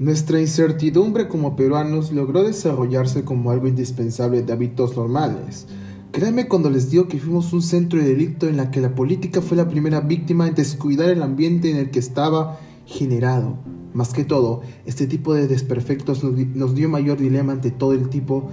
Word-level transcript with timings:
Nuestra 0.00 0.40
incertidumbre 0.40 1.28
como 1.28 1.56
peruanos 1.56 2.10
logró 2.10 2.42
desarrollarse 2.42 3.22
como 3.22 3.50
algo 3.50 3.68
indispensable 3.68 4.40
de 4.40 4.50
hábitos 4.50 4.96
normales. 4.96 5.66
Créanme 6.10 6.48
cuando 6.48 6.70
les 6.70 6.90
digo 6.90 7.06
que 7.06 7.18
fuimos 7.18 7.52
un 7.52 7.60
centro 7.60 7.98
de 7.98 8.08
delito 8.08 8.48
en 8.48 8.56
la 8.56 8.70
que 8.70 8.80
la 8.80 8.94
política 8.94 9.42
fue 9.42 9.58
la 9.58 9.68
primera 9.68 10.00
víctima 10.00 10.48
en 10.48 10.54
descuidar 10.54 11.10
el 11.10 11.22
ambiente 11.22 11.70
en 11.70 11.76
el 11.76 11.90
que 11.90 11.98
estaba 11.98 12.58
generado. 12.86 13.58
Más 13.92 14.14
que 14.14 14.24
todo, 14.24 14.62
este 14.86 15.06
tipo 15.06 15.34
de 15.34 15.46
desperfectos 15.46 16.24
nos 16.24 16.74
dio 16.74 16.88
mayor 16.88 17.18
dilema 17.18 17.52
ante 17.52 17.70
todo 17.70 17.92
el 17.92 18.08
tipo 18.08 18.48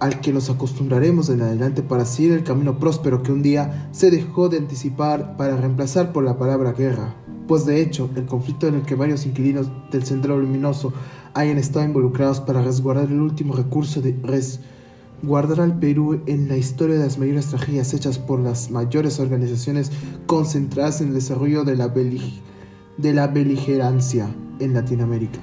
al 0.00 0.20
que 0.20 0.32
nos 0.32 0.50
acostumbraremos 0.50 1.28
en 1.28 1.42
adelante 1.42 1.82
para 1.82 2.04
seguir 2.04 2.32
el 2.32 2.44
camino 2.44 2.78
próspero 2.78 3.22
que 3.22 3.32
un 3.32 3.42
día 3.42 3.88
se 3.92 4.10
dejó 4.10 4.48
de 4.48 4.58
anticipar 4.58 5.36
para 5.36 5.56
reemplazar 5.56 6.12
por 6.12 6.24
la 6.24 6.38
palabra 6.38 6.72
guerra 6.72 7.14
pues 7.48 7.64
de 7.64 7.80
hecho 7.80 8.10
el 8.14 8.26
conflicto 8.26 8.68
en 8.68 8.74
el 8.76 8.82
que 8.82 8.94
varios 8.94 9.26
inquilinos 9.26 9.68
del 9.90 10.04
Sendero 10.04 10.38
Luminoso 10.38 10.92
hayan 11.34 11.58
estado 11.58 11.86
involucrados 11.86 12.40
para 12.40 12.62
resguardar 12.62 13.08
el 13.10 13.20
último 13.20 13.54
recurso 13.54 14.02
de 14.02 14.14
resguardar 14.22 15.62
al 15.62 15.78
Perú 15.78 16.20
en 16.26 16.46
la 16.48 16.58
historia 16.58 16.96
de 16.96 17.04
las 17.04 17.18
mayores 17.18 17.46
tragedias 17.46 17.94
hechas 17.94 18.18
por 18.18 18.38
las 18.38 18.70
mayores 18.70 19.18
organizaciones 19.18 19.90
concentradas 20.26 21.00
en 21.00 21.08
el 21.08 21.14
desarrollo 21.14 21.64
de 21.64 21.74
la, 21.74 21.88
de 21.88 23.14
la 23.14 23.26
beligerancia 23.26 24.28
en 24.60 24.74
Latinoamérica. 24.74 25.40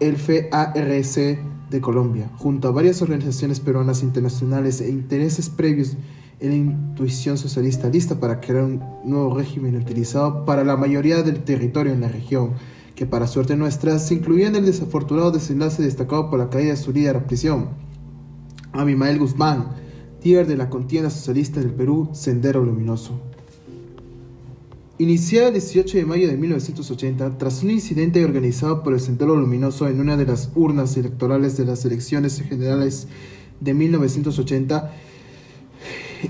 El 0.00 0.16
FARC 0.16 1.38
de 1.70 1.80
Colombia, 1.80 2.30
junto 2.36 2.68
a 2.68 2.72
varias 2.72 3.02
organizaciones 3.02 3.60
peruanas 3.60 4.02
internacionales 4.02 4.80
e 4.80 4.88
intereses 4.88 5.50
previos 5.50 5.96
en 6.40 6.50
la 6.50 6.56
intuición 6.56 7.36
socialista 7.36 7.88
lista 7.88 8.20
para 8.20 8.40
crear 8.40 8.64
un 8.64 8.82
nuevo 9.04 9.36
régimen 9.36 9.76
utilizado 9.76 10.44
para 10.44 10.64
la 10.64 10.76
mayoría 10.76 11.22
del 11.22 11.42
territorio 11.42 11.92
en 11.92 12.00
la 12.00 12.08
región, 12.08 12.52
que 12.94 13.06
para 13.06 13.26
suerte 13.26 13.56
nuestra 13.56 13.98
se 13.98 14.14
incluía 14.14 14.48
en 14.48 14.56
el 14.56 14.66
desafortunado 14.66 15.30
desenlace 15.30 15.82
destacado 15.82 16.30
por 16.30 16.38
la 16.38 16.50
caída 16.50 16.70
de 16.70 16.76
su 16.76 16.92
líder 16.92 17.16
a 17.16 17.26
prisión, 17.26 17.68
Abimael 18.72 19.18
Guzmán, 19.18 19.68
líder 20.22 20.46
de 20.46 20.56
la 20.56 20.70
contienda 20.70 21.10
socialista 21.10 21.60
del 21.60 21.72
Perú, 21.72 22.10
Sendero 22.12 22.64
Luminoso. 22.64 23.20
Iniciada 25.00 25.46
el 25.46 25.52
18 25.52 25.96
de 25.96 26.04
mayo 26.04 26.26
de 26.26 26.36
1980, 26.36 27.38
tras 27.38 27.62
un 27.62 27.70
incidente 27.70 28.24
organizado 28.24 28.82
por 28.82 28.94
el 28.94 28.98
Sendero 28.98 29.36
Luminoso 29.36 29.86
en 29.86 30.00
una 30.00 30.16
de 30.16 30.26
las 30.26 30.50
urnas 30.56 30.96
electorales 30.96 31.56
de 31.56 31.64
las 31.64 31.84
elecciones 31.84 32.42
generales 32.42 33.06
de 33.60 33.74
1980, 33.74 34.92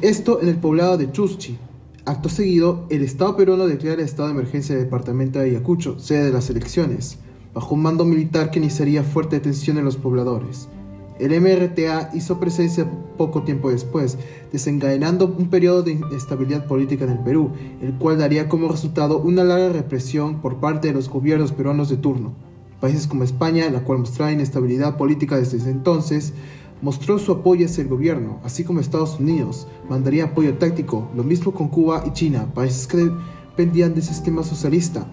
esto 0.02 0.42
en 0.42 0.50
el 0.50 0.56
poblado 0.56 0.98
de 0.98 1.10
Chuschi. 1.10 1.56
Acto 2.04 2.28
seguido, 2.28 2.84
el 2.90 3.02
Estado 3.02 3.38
peruano 3.38 3.66
declara 3.66 4.02
estado 4.02 4.28
de 4.28 4.34
emergencia 4.34 4.74
del 4.74 4.84
departamento 4.84 5.38
de 5.38 5.46
Ayacucho, 5.46 5.98
sede 5.98 6.24
de 6.24 6.32
las 6.32 6.50
elecciones, 6.50 7.16
bajo 7.54 7.74
un 7.74 7.80
mando 7.80 8.04
militar 8.04 8.50
que 8.50 8.58
iniciaría 8.58 9.02
fuerte 9.02 9.40
tensión 9.40 9.78
en 9.78 9.86
los 9.86 9.96
pobladores. 9.96 10.68
El 11.18 11.38
MRTA 11.40 12.10
hizo 12.14 12.38
presencia 12.38 12.88
poco 13.16 13.42
tiempo 13.42 13.70
después, 13.70 14.18
desencadenando 14.52 15.26
un 15.26 15.50
periodo 15.50 15.82
de 15.82 15.92
inestabilidad 15.92 16.66
política 16.66 17.04
en 17.04 17.10
el 17.10 17.18
Perú, 17.18 17.50
el 17.82 17.94
cual 17.94 18.18
daría 18.18 18.48
como 18.48 18.68
resultado 18.68 19.18
una 19.18 19.42
larga 19.42 19.70
represión 19.70 20.40
por 20.40 20.58
parte 20.58 20.88
de 20.88 20.94
los 20.94 21.08
gobiernos 21.08 21.50
peruanos 21.50 21.88
de 21.88 21.96
turno. 21.96 22.32
Países 22.80 23.08
como 23.08 23.24
España, 23.24 23.68
la 23.70 23.80
cual 23.80 23.98
mostraba 23.98 24.30
inestabilidad 24.30 24.96
política 24.96 25.36
desde 25.36 25.68
entonces, 25.68 26.34
mostró 26.80 27.18
su 27.18 27.32
apoyo 27.32 27.66
hacia 27.66 27.82
el 27.82 27.88
gobierno, 27.88 28.38
así 28.44 28.62
como 28.62 28.78
Estados 28.78 29.18
Unidos 29.18 29.66
mandaría 29.90 30.26
apoyo 30.26 30.54
táctico, 30.54 31.08
lo 31.16 31.24
mismo 31.24 31.52
con 31.52 31.66
Cuba 31.66 32.04
y 32.06 32.12
China, 32.12 32.46
países 32.54 32.86
que 32.86 32.98
dependían 32.98 33.94
del 33.94 34.04
sistema 34.04 34.44
socialista. 34.44 35.08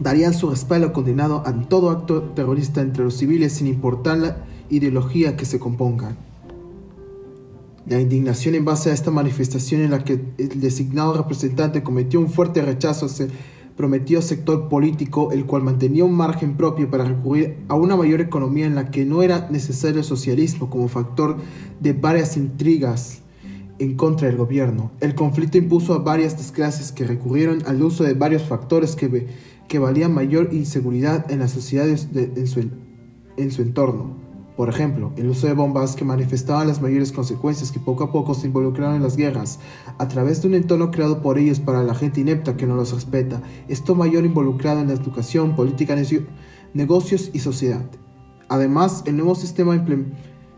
Darían 0.00 0.32
su 0.32 0.48
respaldo 0.48 0.94
condenado 0.94 1.42
a 1.44 1.52
todo 1.68 1.90
acto 1.90 2.22
terrorista 2.22 2.80
entre 2.80 3.04
los 3.04 3.14
civiles 3.18 3.52
sin 3.52 3.66
importar 3.66 4.16
la 4.16 4.36
ideología 4.76 5.36
que 5.36 5.44
se 5.44 5.58
compongan. 5.58 6.16
La 7.86 8.00
indignación 8.00 8.54
en 8.54 8.64
base 8.64 8.90
a 8.90 8.94
esta 8.94 9.10
manifestación 9.10 9.82
en 9.82 9.90
la 9.90 10.04
que 10.04 10.20
el 10.38 10.60
designado 10.60 11.14
representante 11.14 11.82
cometió 11.82 12.18
un 12.18 12.30
fuerte 12.30 12.62
rechazo 12.62 13.06
hacia 13.06 13.28
prometió 13.76 14.22
sector 14.22 14.68
político 14.68 15.32
el 15.32 15.46
cual 15.46 15.62
mantenía 15.62 16.04
un 16.04 16.14
margen 16.14 16.56
propio 16.56 16.90
para 16.90 17.04
recurrir 17.04 17.56
a 17.68 17.74
una 17.74 17.96
mayor 17.96 18.20
economía 18.20 18.66
en 18.66 18.74
la 18.74 18.90
que 18.90 19.04
no 19.04 19.22
era 19.22 19.48
necesario 19.50 19.98
el 19.98 20.04
socialismo 20.04 20.70
como 20.70 20.88
factor 20.88 21.36
de 21.80 21.92
varias 21.92 22.36
intrigas 22.36 23.20
en 23.78 23.96
contra 23.96 24.28
del 24.28 24.36
gobierno. 24.36 24.92
El 25.00 25.14
conflicto 25.14 25.58
impuso 25.58 25.94
a 25.94 25.98
varias 25.98 26.36
desgracias 26.36 26.92
que 26.92 27.04
recurrieron 27.04 27.64
al 27.66 27.82
uso 27.82 28.04
de 28.04 28.14
varios 28.14 28.44
factores 28.44 28.94
que, 28.94 29.26
que 29.66 29.78
valían 29.80 30.14
mayor 30.14 30.50
inseguridad 30.52 31.30
en 31.30 31.40
las 31.40 31.50
sociedades 31.50 32.08
en, 32.14 32.46
su, 32.46 32.70
en 33.36 33.50
su 33.50 33.62
entorno. 33.62 34.14
Por 34.56 34.68
ejemplo, 34.68 35.12
el 35.16 35.28
uso 35.28 35.48
de 35.48 35.52
bombas 35.52 35.96
que 35.96 36.04
manifestaban 36.04 36.68
las 36.68 36.80
mayores 36.80 37.10
consecuencias 37.10 37.72
que 37.72 37.80
poco 37.80 38.04
a 38.04 38.12
poco 38.12 38.34
se 38.34 38.46
involucraron 38.46 38.94
en 38.94 39.02
las 39.02 39.16
guerras, 39.16 39.58
a 39.98 40.06
través 40.06 40.42
de 40.42 40.48
un 40.48 40.54
entorno 40.54 40.92
creado 40.92 41.22
por 41.22 41.38
ellos 41.38 41.58
para 41.58 41.82
la 41.82 41.94
gente 41.94 42.20
inepta 42.20 42.56
que 42.56 42.66
no 42.66 42.76
los 42.76 42.92
respeta, 42.92 43.42
esto 43.66 43.96
mayor 43.96 44.24
involucrado 44.24 44.80
en 44.80 44.88
la 44.88 44.94
educación, 44.94 45.56
política, 45.56 45.96
negocios 46.72 47.30
y 47.32 47.40
sociedad. 47.40 47.84
Además, 48.48 49.02
el 49.06 49.16
nuevo 49.16 49.34
sistema 49.34 49.84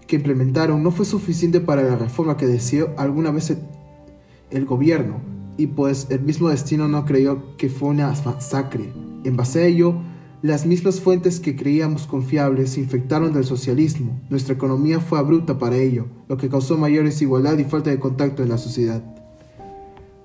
que 0.06 0.16
implementaron 0.16 0.82
no 0.82 0.90
fue 0.90 1.06
suficiente 1.06 1.60
para 1.60 1.82
la 1.82 1.96
reforma 1.96 2.36
que 2.36 2.46
deseó 2.46 2.90
alguna 2.98 3.30
vez 3.30 3.56
el, 4.50 4.66
gobierno, 4.66 5.20
y 5.56 5.68
pues 5.68 6.08
el 6.10 6.20
mismo 6.20 6.50
destino 6.50 6.86
no 6.86 7.06
creyó 7.06 7.56
que 7.56 7.70
fue 7.70 7.88
una 7.88 8.08
masacre. 8.08 8.92
En 9.24 9.36
base 9.38 9.62
a 9.62 9.66
ello, 9.66 9.94
las 10.42 10.66
mismas 10.66 11.00
fuentes 11.00 11.40
que 11.40 11.56
creíamos 11.56 12.06
confiables 12.06 12.70
se 12.70 12.80
infectaron 12.80 13.32
del 13.32 13.44
socialismo. 13.44 14.20
Nuestra 14.28 14.54
economía 14.54 15.00
fue 15.00 15.18
abrupta 15.18 15.58
para 15.58 15.76
ello, 15.76 16.06
lo 16.28 16.36
que 16.36 16.48
causó 16.48 16.76
mayor 16.76 17.04
desigualdad 17.04 17.56
y 17.58 17.64
falta 17.64 17.90
de 17.90 17.98
contacto 17.98 18.42
en 18.42 18.50
la 18.50 18.58
sociedad. 18.58 19.02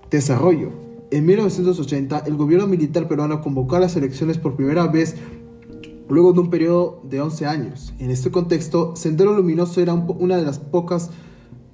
Desarrollo. 0.10 0.70
En 1.12 1.26
1980, 1.26 2.20
el 2.20 2.36
gobierno 2.36 2.68
militar 2.68 3.08
peruano 3.08 3.42
convocó 3.42 3.78
a 3.78 3.80
las 3.80 3.96
elecciones 3.96 4.38
por 4.38 4.56
primera 4.56 4.88
vez 4.88 5.16
luego 6.10 6.34
de 6.34 6.42
un 6.42 6.50
periodo 6.50 7.02
de 7.04 7.22
11 7.22 7.46
años. 7.46 7.94
En 7.98 8.12
este 8.12 8.32
contexto, 8.32 8.96
Sendero 8.96 9.34
Luminoso 9.34 9.82
era 9.82 9.94
una 9.94 10.36
de 10.38 10.44
las 10.44 10.60
pocas 10.60 11.10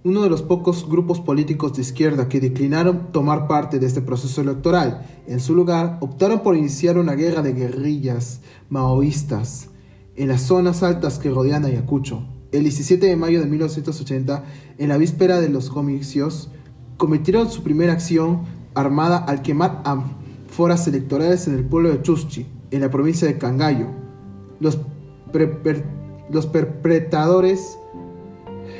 uno 0.03 0.21
de 0.21 0.29
los 0.29 0.41
pocos 0.41 0.87
grupos 0.87 1.19
políticos 1.19 1.73
de 1.73 1.81
izquierda 1.81 2.29
que 2.29 2.39
declinaron 2.39 3.11
tomar 3.11 3.47
parte 3.47 3.79
de 3.79 3.87
este 3.87 4.01
proceso 4.01 4.41
electoral. 4.41 5.05
En 5.27 5.39
su 5.39 5.55
lugar, 5.55 5.97
optaron 6.01 6.41
por 6.41 6.55
iniciar 6.55 6.97
una 6.97 7.13
guerra 7.13 7.41
de 7.41 7.53
guerrillas 7.53 8.41
maoístas 8.69 9.69
en 10.15 10.29
las 10.29 10.41
zonas 10.41 10.83
altas 10.83 11.19
que 11.19 11.29
rodean 11.29 11.65
Ayacucho. 11.65 12.23
El 12.51 12.63
17 12.63 13.05
de 13.05 13.15
mayo 13.15 13.41
de 13.41 13.47
1980, 13.47 14.43
en 14.77 14.89
la 14.89 14.97
víspera 14.97 15.41
de 15.41 15.49
los 15.49 15.69
comicios, 15.69 16.49
cometieron 16.97 17.49
su 17.49 17.61
primera 17.63 17.93
acción 17.93 18.41
armada 18.73 19.17
al 19.17 19.41
quemar 19.41 19.81
ánforas 19.83 20.87
electorales 20.87 21.47
en 21.47 21.55
el 21.55 21.65
pueblo 21.65 21.89
de 21.89 22.01
Chuschi, 22.01 22.45
en 22.71 22.81
la 22.81 22.89
provincia 22.89 23.27
de 23.27 23.37
Cangallo. 23.37 23.87
Los, 24.59 24.79
los 26.31 26.47
perpetradores 26.47 27.77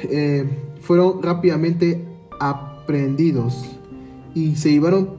eh, 0.03 0.66
fueron 0.87 1.21
rápidamente 1.21 2.07
aprehendidos 2.39 3.65
y 4.33 4.55
se 4.55 4.71
llevaron 4.71 5.17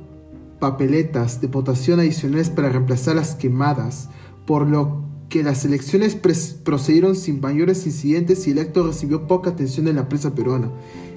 papeletas 0.61 1.43
de 1.43 1.49
votación 1.49 2.01
adicionales 2.01 2.49
para 2.49 2.71
reemplazar 2.71 3.17
las 3.17 3.35
quemadas, 3.35 4.09
por 4.47 4.67
lo 4.67 5.05
que 5.29 5.43
las 5.43 5.67
elecciones 5.67 6.17
procedieron 6.65 7.15
sin 7.15 7.43
mayores 7.43 7.85
incidentes 7.85 8.47
y 8.47 8.53
el 8.53 8.61
acto 8.61 8.87
recibió 8.87 9.27
poca 9.27 9.51
atención 9.51 9.89
en 9.89 9.97
la 9.97 10.09
prensa 10.09 10.35
peruana. 10.35 10.71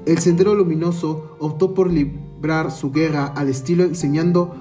El 0.06 0.17
Sendero 0.17 0.53
Luminoso 0.53 1.38
optó 1.39 1.73
por 1.73 1.89
librar 1.89 2.72
su 2.72 2.91
guerra 2.91 3.27
al 3.27 3.48
estilo 3.48 3.86
enseñando, 3.86 4.53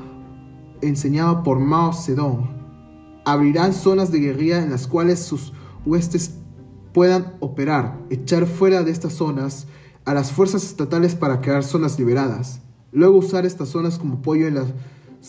enseñado 0.83 1.43
por 1.43 1.59
Mao 1.59 1.93
Zedong. 1.93 2.49
Abrirán 3.25 3.73
zonas 3.73 4.13
de 4.13 4.21
guerrilla 4.21 4.63
en 4.63 4.71
las 4.71 4.87
cuales 4.87 5.19
sus 5.19 5.53
huestes 5.85 6.37
puedan 6.93 7.35
operar, 7.41 7.99
echar 8.09 8.47
fuera 8.47 8.85
de 8.85 8.93
estas 8.93 9.15
zonas 9.15 9.67
a 10.05 10.15
las 10.15 10.33
fuerzas 10.33 10.65
estatales 10.65 11.15
para 11.15 11.41
crear 11.41 11.63
zonas 11.63 11.99
liberadas, 11.99 12.61
luego 12.93 13.19
usar 13.19 13.47
estas 13.47 13.69
zonas 13.69 13.99
como 13.99 14.17
apoyo 14.17 14.47
en 14.47 14.55
las 14.55 14.69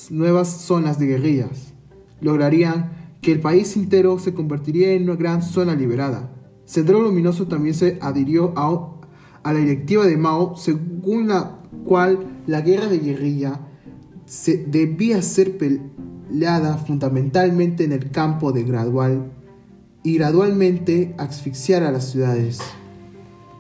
nuevas 0.10 0.48
zonas 0.48 1.00
de 1.00 1.08
guerrillas. 1.08 1.74
Lograrían 2.22 2.92
que 3.22 3.32
el 3.32 3.40
país 3.40 3.76
entero 3.76 4.18
se 4.20 4.34
convertiría 4.34 4.94
en 4.94 5.04
una 5.04 5.16
gran 5.16 5.42
zona 5.42 5.76
liberada. 5.76 6.32
Sendero 6.66 7.02
Luminoso 7.02 7.48
también 7.48 7.76
se 7.76 8.00
adhirió 8.02 8.54
a, 8.56 9.52
la 9.52 9.60
directiva 9.60 10.06
de 10.06 10.18
Mao, 10.18 10.56
según 10.56 11.28
la 11.28 11.60
cual 11.86 12.42
la 12.48 12.62
guerra 12.62 12.88
de 12.88 13.00
guerrilla 13.00 13.60
debía 14.68 15.22
ser 15.22 15.58
peleada 15.58 16.78
fundamentalmente 16.78 17.84
en 17.84 17.92
el 17.92 18.10
campo 18.12 18.52
de 18.52 18.64
gradual 18.64 19.32
y 20.04 20.16
gradualmente 20.16 21.14
asfixiar 21.18 21.84
a 21.84 21.92
las 21.92 22.10
ciudades. 22.10 22.60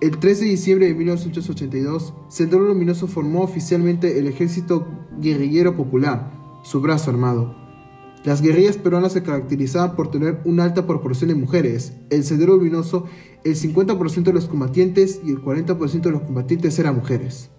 El 0.02 0.18
3 0.18 0.40
de 0.40 0.46
diciembre 0.48 0.88
de 0.88 0.96
1982, 0.96 2.16
Sendero 2.28 2.64
Luminoso 2.64 3.06
formó 3.06 3.44
oficialmente 3.44 4.18
el 4.18 4.26
Ejército 4.26 4.88
Guerrillero 5.20 5.78
Popular, 5.78 6.32
su 6.64 6.82
brazo 6.82 7.12
armado. 7.12 7.56
Las 8.24 8.42
guerrillas 8.42 8.78
peruanas 8.78 9.14
se 9.14 9.22
caracterizaban 9.22 9.96
por 9.96 10.10
tener 10.10 10.42
una 10.44 10.64
alta 10.64 10.88
proporción 10.88 11.28
de 11.28 11.36
mujeres. 11.36 11.94
El 12.10 12.24
Sendero 12.24 12.56
Luminoso, 12.56 13.06
el 13.44 13.56
50% 13.56 14.24
de 14.24 14.34
los 14.34 14.48
combatientes 14.48 15.22
y 15.24 15.30
el 15.30 15.44
40% 15.44 16.02
de 16.02 16.12
los 16.12 16.22
combatientes 16.24 16.80
eran 16.80 16.96
mujeres. 16.96 17.52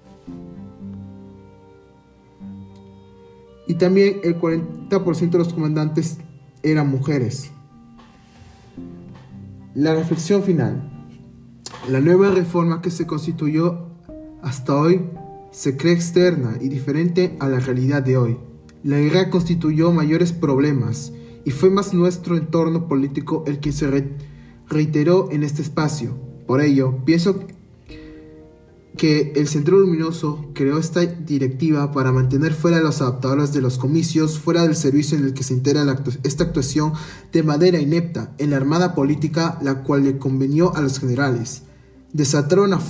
Y 3.68 3.74
también 3.74 4.20
el 4.24 4.40
40% 4.40 5.30
de 5.30 5.38
los 5.38 5.54
comandantes 5.54 6.18
eran 6.64 6.90
mujeres. 6.90 7.52
La 9.76 9.94
reflexión 9.94 10.42
final. 10.42 10.88
La 11.88 11.98
nueva 11.98 12.30
reforma 12.30 12.80
que 12.80 12.90
se 12.90 13.08
constituyó 13.08 13.88
hasta 14.40 14.76
hoy 14.76 15.00
se 15.50 15.76
cree 15.76 15.92
externa 15.92 16.56
y 16.60 16.68
diferente 16.68 17.36
a 17.40 17.48
la 17.48 17.58
realidad 17.58 18.04
de 18.04 18.16
hoy. 18.16 18.38
La 18.84 19.00
guerra 19.00 19.30
constituyó 19.30 19.90
mayores 19.90 20.32
problemas 20.32 21.12
y 21.44 21.50
fue 21.50 21.70
más 21.70 21.92
nuestro 21.92 22.36
entorno 22.36 22.86
político 22.86 23.42
el 23.48 23.58
que 23.58 23.72
se 23.72 24.14
reiteró 24.68 25.28
en 25.32 25.42
este 25.42 25.62
espacio. 25.62 26.16
Por 26.46 26.60
ello, 26.60 27.04
pienso 27.04 27.46
que 28.96 29.32
el 29.34 29.48
Centro 29.48 29.80
Luminoso 29.80 30.50
creó 30.54 30.78
esta 30.78 31.00
directiva 31.00 31.90
para 31.90 32.12
mantener 32.12 32.52
fuera 32.52 32.76
a 32.76 32.82
los 32.82 33.00
adaptadores 33.00 33.52
de 33.52 33.60
los 33.60 33.76
comicios, 33.76 34.38
fuera 34.38 34.62
del 34.62 34.76
servicio 34.76 35.18
en 35.18 35.24
el 35.24 35.34
que 35.34 35.42
se 35.42 35.54
integra 35.54 35.84
esta 36.22 36.44
actuación 36.44 36.92
de 37.32 37.42
manera 37.42 37.80
inepta 37.80 38.34
en 38.38 38.50
la 38.50 38.56
armada 38.56 38.94
política, 38.94 39.58
la 39.62 39.82
cual 39.82 40.04
le 40.04 40.18
convenió 40.18 40.76
a 40.76 40.80
los 40.80 41.00
generales. 41.00 41.62
Desataron 42.12 42.66
una, 42.72 42.80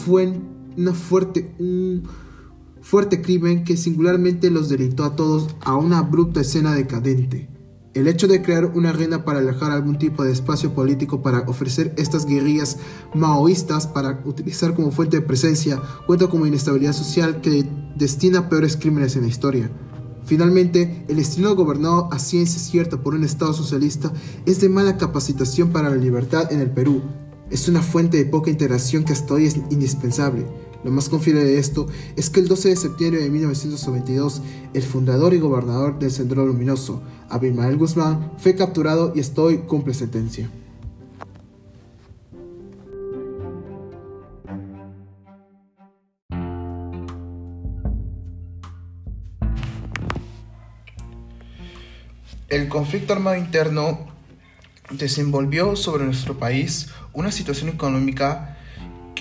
una 0.76 0.92
fuerte, 0.94 1.54
un 1.58 2.02
fuerte 2.80 3.22
crimen 3.22 3.62
que 3.62 3.76
singularmente 3.76 4.50
los 4.50 4.68
deleitó 4.68 5.04
a 5.04 5.14
todos 5.14 5.54
a 5.60 5.76
una 5.76 5.98
abrupta 5.98 6.40
escena 6.40 6.74
decadente. 6.74 7.48
El 7.94 8.08
hecho 8.08 8.26
de 8.26 8.42
crear 8.42 8.64
una 8.74 8.88
arena 8.88 9.24
para 9.24 9.40
alejar 9.40 9.70
algún 9.70 9.98
tipo 9.98 10.24
de 10.24 10.32
espacio 10.32 10.74
político 10.74 11.20
para 11.20 11.40
ofrecer 11.40 11.94
estas 11.98 12.24
guerrillas 12.24 12.78
maoístas 13.14 13.86
para 13.86 14.22
utilizar 14.24 14.74
como 14.74 14.90
fuente 14.90 15.18
de 15.18 15.26
presencia 15.26 15.80
cuenta 16.06 16.28
como 16.28 16.46
inestabilidad 16.46 16.94
social 16.94 17.42
que 17.42 17.66
destina 17.96 18.48
peores 18.48 18.78
crímenes 18.78 19.14
en 19.16 19.22
la 19.22 19.28
historia. 19.28 19.70
Finalmente, 20.24 21.04
el 21.08 21.18
estilo 21.18 21.54
gobernado 21.54 22.08
a 22.10 22.18
ciencia 22.18 22.58
cierta 22.58 23.02
por 23.02 23.14
un 23.14 23.24
Estado 23.24 23.52
socialista 23.52 24.12
es 24.46 24.60
de 24.60 24.68
mala 24.68 24.96
capacitación 24.96 25.70
para 25.70 25.90
la 25.90 25.96
libertad 25.96 26.50
en 26.50 26.60
el 26.60 26.70
Perú. 26.70 27.02
Es 27.50 27.68
una 27.68 27.82
fuente 27.82 28.16
de 28.16 28.24
poca 28.24 28.50
integración 28.50 29.04
que 29.04 29.12
hasta 29.12 29.34
hoy 29.34 29.46
es 29.46 29.56
indispensable. 29.70 30.46
Lo 30.84 30.90
más 30.90 31.08
confiable 31.08 31.44
de 31.44 31.58
esto 31.58 31.86
es 32.16 32.28
que 32.28 32.40
el 32.40 32.48
12 32.48 32.70
de 32.70 32.76
septiembre 32.76 33.22
de 33.22 33.30
1992, 33.30 34.42
el 34.74 34.82
fundador 34.82 35.32
y 35.32 35.38
gobernador 35.38 35.98
del 35.98 36.10
Centro 36.10 36.44
Luminoso, 36.44 37.02
Abimael 37.28 37.76
Guzmán, 37.76 38.32
fue 38.38 38.56
capturado 38.56 39.12
y 39.14 39.20
estoy 39.20 39.58
cumple 39.58 39.94
sentencia. 39.94 40.50
El 52.48 52.68
conflicto 52.68 53.14
armado 53.14 53.36
interno 53.36 54.11
desenvolvió 54.90 55.76
sobre 55.76 56.04
nuestro 56.04 56.38
país 56.38 56.88
una 57.12 57.32
situación 57.32 57.70
económica 57.70 58.58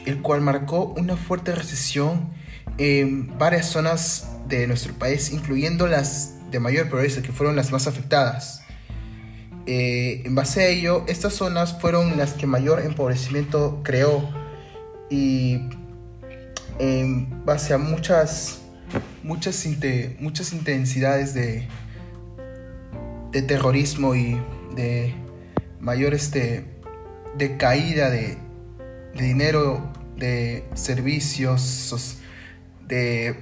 el 0.06 0.22
cual 0.22 0.42
marcó 0.42 0.94
una 0.98 1.16
fuerte 1.16 1.54
recesión 1.54 2.30
en 2.78 3.38
varias 3.38 3.68
zonas 3.68 4.30
de 4.48 4.68
nuestro 4.68 4.94
país, 4.94 5.32
incluyendo 5.32 5.88
las 5.88 6.36
de 6.50 6.60
mayor 6.60 6.90
pobreza, 6.90 7.22
que 7.22 7.32
fueron 7.32 7.56
las 7.56 7.72
más 7.72 7.88
afectadas. 7.88 8.64
Eh, 9.68 10.24
en 10.26 10.36
base 10.36 10.62
a 10.62 10.68
ello, 10.68 11.06
estas 11.08 11.34
zonas 11.34 11.80
fueron 11.80 12.18
las 12.18 12.34
que 12.34 12.48
mayor 12.48 12.82
empobrecimiento 12.82 13.82
creó 13.84 14.28
y 15.10 15.60
en 16.80 17.46
base 17.46 17.74
a 17.74 17.78
muchas, 17.78 18.62
muchas, 19.24 19.68
muchas 20.20 20.54
intensidades 20.54 21.34
de, 21.34 21.68
de 23.32 23.42
terrorismo 23.44 24.16
y 24.16 24.40
de 24.76 25.14
mayor 25.82 26.14
este, 26.14 26.64
de 27.38 27.58
caída 27.58 28.10
de, 28.10 28.38
dinero, 29.16 29.92
de 30.16 30.64
servicios, 30.76 32.18
de, 32.88 33.36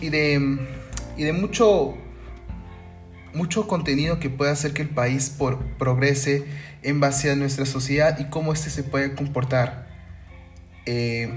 y 0.00 0.08
de, 0.08 0.58
y 1.16 1.24
de 1.24 1.32
mucho, 1.32 1.94
mucho 3.34 3.66
contenido 3.66 4.20
que 4.20 4.30
pueda 4.30 4.52
hacer 4.52 4.72
que 4.72 4.82
el 4.82 4.88
país 4.88 5.28
por, 5.30 5.58
progrese 5.76 6.44
en 6.82 7.00
base 7.00 7.30
a 7.30 7.36
nuestra 7.36 7.66
sociedad 7.66 8.18
y 8.18 8.24
cómo 8.24 8.52
éste 8.52 8.70
se 8.70 8.82
puede 8.82 9.14
comportar 9.14 9.88
eh, 10.86 11.28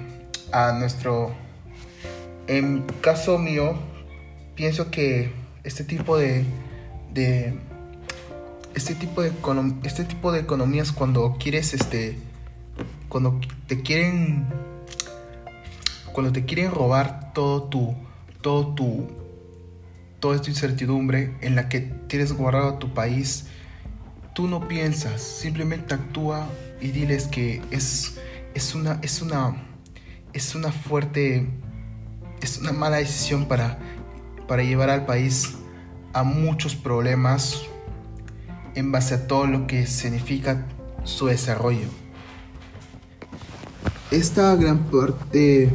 a 0.52 0.74
nuestro... 0.74 1.36
En 2.48 2.86
caso 3.02 3.38
mío, 3.40 3.78
pienso 4.56 4.90
que 4.90 5.34
este 5.66 5.84
tipo 5.84 6.18
de 6.18 6.46
este 8.78 8.94
tipo 8.94 9.24
de 9.24 9.34
este 9.84 10.04
tipo 10.04 10.32
de 10.32 10.40
economías 10.40 10.92
cuando 10.92 11.36
quieres 11.40 11.74
este 11.74 12.20
cuando 13.10 13.40
te 13.66 13.82
quieren 13.82 14.46
cuando 16.14 16.32
te 16.32 16.46
quieren 16.46 16.72
robar 16.72 17.34
todo 17.34 17.64
tu 17.64 17.96
todo 18.42 18.76
tu 18.76 19.08
toda 20.20 20.36
esta 20.36 20.52
incertidumbre 20.52 21.36
en 21.42 21.56
la 21.56 21.70
que 21.70 21.82
tienes 21.82 22.34
guardado 22.34 22.76
tu 22.76 22.94
país 22.94 23.48
tú 24.36 24.48
no 24.48 24.68
piensas 24.68 25.24
simplemente 25.24 25.96
actúa 25.96 26.48
y 26.80 26.90
diles 26.92 27.26
que 27.26 27.64
es 27.72 28.20
es 28.54 28.76
una 28.76 29.00
es 29.02 29.24
una 29.24 29.56
es 30.34 30.54
una 30.54 30.72
fuerte 30.72 31.50
es 32.42 32.60
una 32.60 32.74
mala 32.74 32.98
decisión 32.98 33.48
para 33.48 33.80
para 34.48 34.62
llevar 34.62 34.92
al 34.92 35.08
país 35.08 35.56
a 36.14 36.22
muchos 36.22 36.76
problemas 36.76 37.64
en 38.78 38.92
base 38.92 39.16
a 39.16 39.28
todo 39.28 39.48
lo 39.48 39.66
que 39.66 39.88
significa 39.88 40.68
su 41.04 41.26
desarrollo. 41.26 41.88
Esta 44.12 44.56
gran 44.56 44.86
parte, 44.86 45.70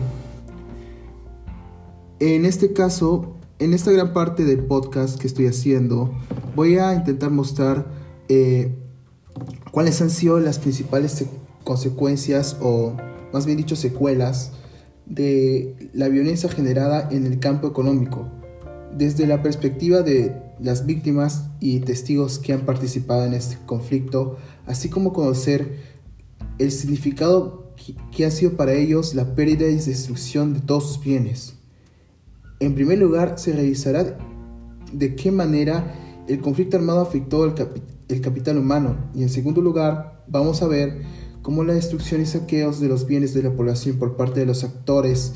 en 2.20 2.46
este 2.46 2.72
caso, 2.72 3.36
en 3.58 3.74
esta 3.74 3.90
gran 3.90 4.12
parte 4.12 4.44
del 4.44 4.60
podcast 4.60 5.20
que 5.20 5.26
estoy 5.26 5.48
haciendo, 5.48 6.14
voy 6.54 6.78
a 6.78 6.94
intentar 6.94 7.30
mostrar 7.30 7.86
eh, 8.28 8.72
cuáles 9.72 10.00
han 10.00 10.10
sido 10.10 10.38
las 10.38 10.60
principales 10.60 11.24
consecuencias 11.64 12.56
o 12.60 12.96
más 13.32 13.46
bien 13.46 13.58
dicho 13.58 13.74
secuelas 13.74 14.52
de 15.06 15.90
la 15.92 16.08
violencia 16.08 16.48
generada 16.48 17.08
en 17.10 17.26
el 17.26 17.40
campo 17.40 17.66
económico, 17.66 18.28
desde 18.96 19.26
la 19.26 19.42
perspectiva 19.42 20.02
de 20.02 20.51
las 20.62 20.86
víctimas 20.86 21.48
y 21.60 21.80
testigos 21.80 22.38
que 22.38 22.52
han 22.52 22.64
participado 22.64 23.24
en 23.24 23.34
este 23.34 23.58
conflicto, 23.66 24.38
así 24.66 24.88
como 24.88 25.12
conocer 25.12 25.78
el 26.58 26.70
significado 26.70 27.74
que 28.10 28.24
ha 28.24 28.30
sido 28.30 28.52
para 28.56 28.72
ellos 28.72 29.14
la 29.14 29.34
pérdida 29.34 29.68
y 29.68 29.74
destrucción 29.74 30.54
de 30.54 30.60
todos 30.60 30.86
sus 30.86 31.04
bienes. 31.04 31.54
En 32.60 32.74
primer 32.74 32.98
lugar, 32.98 33.38
se 33.38 33.52
revisará 33.52 34.18
de 34.92 35.16
qué 35.16 35.32
manera 35.32 35.94
el 36.28 36.40
conflicto 36.40 36.76
armado 36.76 37.00
afectó 37.00 37.44
el, 37.44 37.54
el 38.08 38.20
capital 38.20 38.58
humano 38.58 38.96
y 39.14 39.22
en 39.22 39.28
segundo 39.28 39.60
lugar, 39.60 40.24
vamos 40.28 40.62
a 40.62 40.68
ver 40.68 41.02
cómo 41.42 41.64
la 41.64 41.72
destrucción 41.72 42.20
y 42.20 42.26
saqueos 42.26 42.80
de 42.80 42.88
los 42.88 43.06
bienes 43.06 43.34
de 43.34 43.42
la 43.42 43.52
población 43.52 43.98
por 43.98 44.16
parte 44.16 44.40
de 44.40 44.46
los 44.46 44.62
actores 44.62 45.34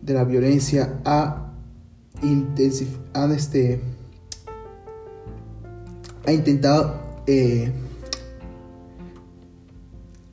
de 0.00 0.14
la 0.14 0.24
violencia 0.24 1.00
ha, 1.04 1.52
este, 3.30 3.80
ha 6.26 6.32
intentado 6.32 7.00
eh, 7.26 7.72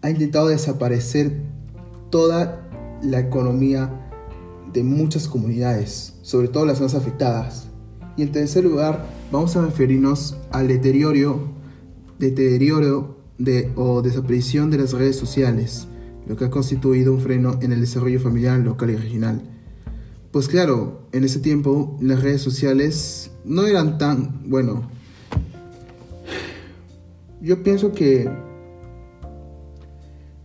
ha 0.02 0.10
intentado 0.10 0.48
desaparecer 0.48 1.32
toda 2.10 2.68
la 3.04 3.20
economía 3.20 3.90
de 4.74 4.84
muchas 4.84 5.28
comunidades, 5.28 6.16
sobre 6.22 6.48
todo 6.48 6.66
las 6.66 6.82
más 6.82 6.96
afectadas. 6.96 7.68
Y 8.18 8.24
en 8.24 8.32
tercer 8.32 8.64
lugar, 8.64 9.06
vamos 9.32 9.56
a 9.56 9.66
referirnos 9.66 10.38
al 10.52 10.68
deterioro, 10.68 11.50
deterioro 12.20 13.18
de, 13.38 13.72
o 13.76 14.02
desaparición 14.02 14.72
de 14.72 14.80
las 14.80 14.94
redes 14.94 15.16
sociales, 15.16 15.88
lo 16.28 16.36
que 16.36 16.46
ha 16.46 16.50
constituido 16.50 17.14
un 17.14 17.22
freno 17.22 17.60
en 17.62 17.72
el 17.72 17.82
desarrollo 17.82 18.20
familiar 18.20 18.60
local 18.60 18.90
y 18.90 18.96
regional. 18.96 19.42
Pues 20.32 20.48
claro, 20.48 21.08
en 21.12 21.24
ese 21.26 21.40
tiempo 21.40 21.98
las 22.02 22.22
redes 22.22 22.42
sociales 22.42 23.32
no 23.44 23.66
eran 23.66 23.98
tan, 23.98 24.50
bueno, 24.50 24.90
yo 27.42 27.64
pienso 27.64 27.92
que 27.92 28.30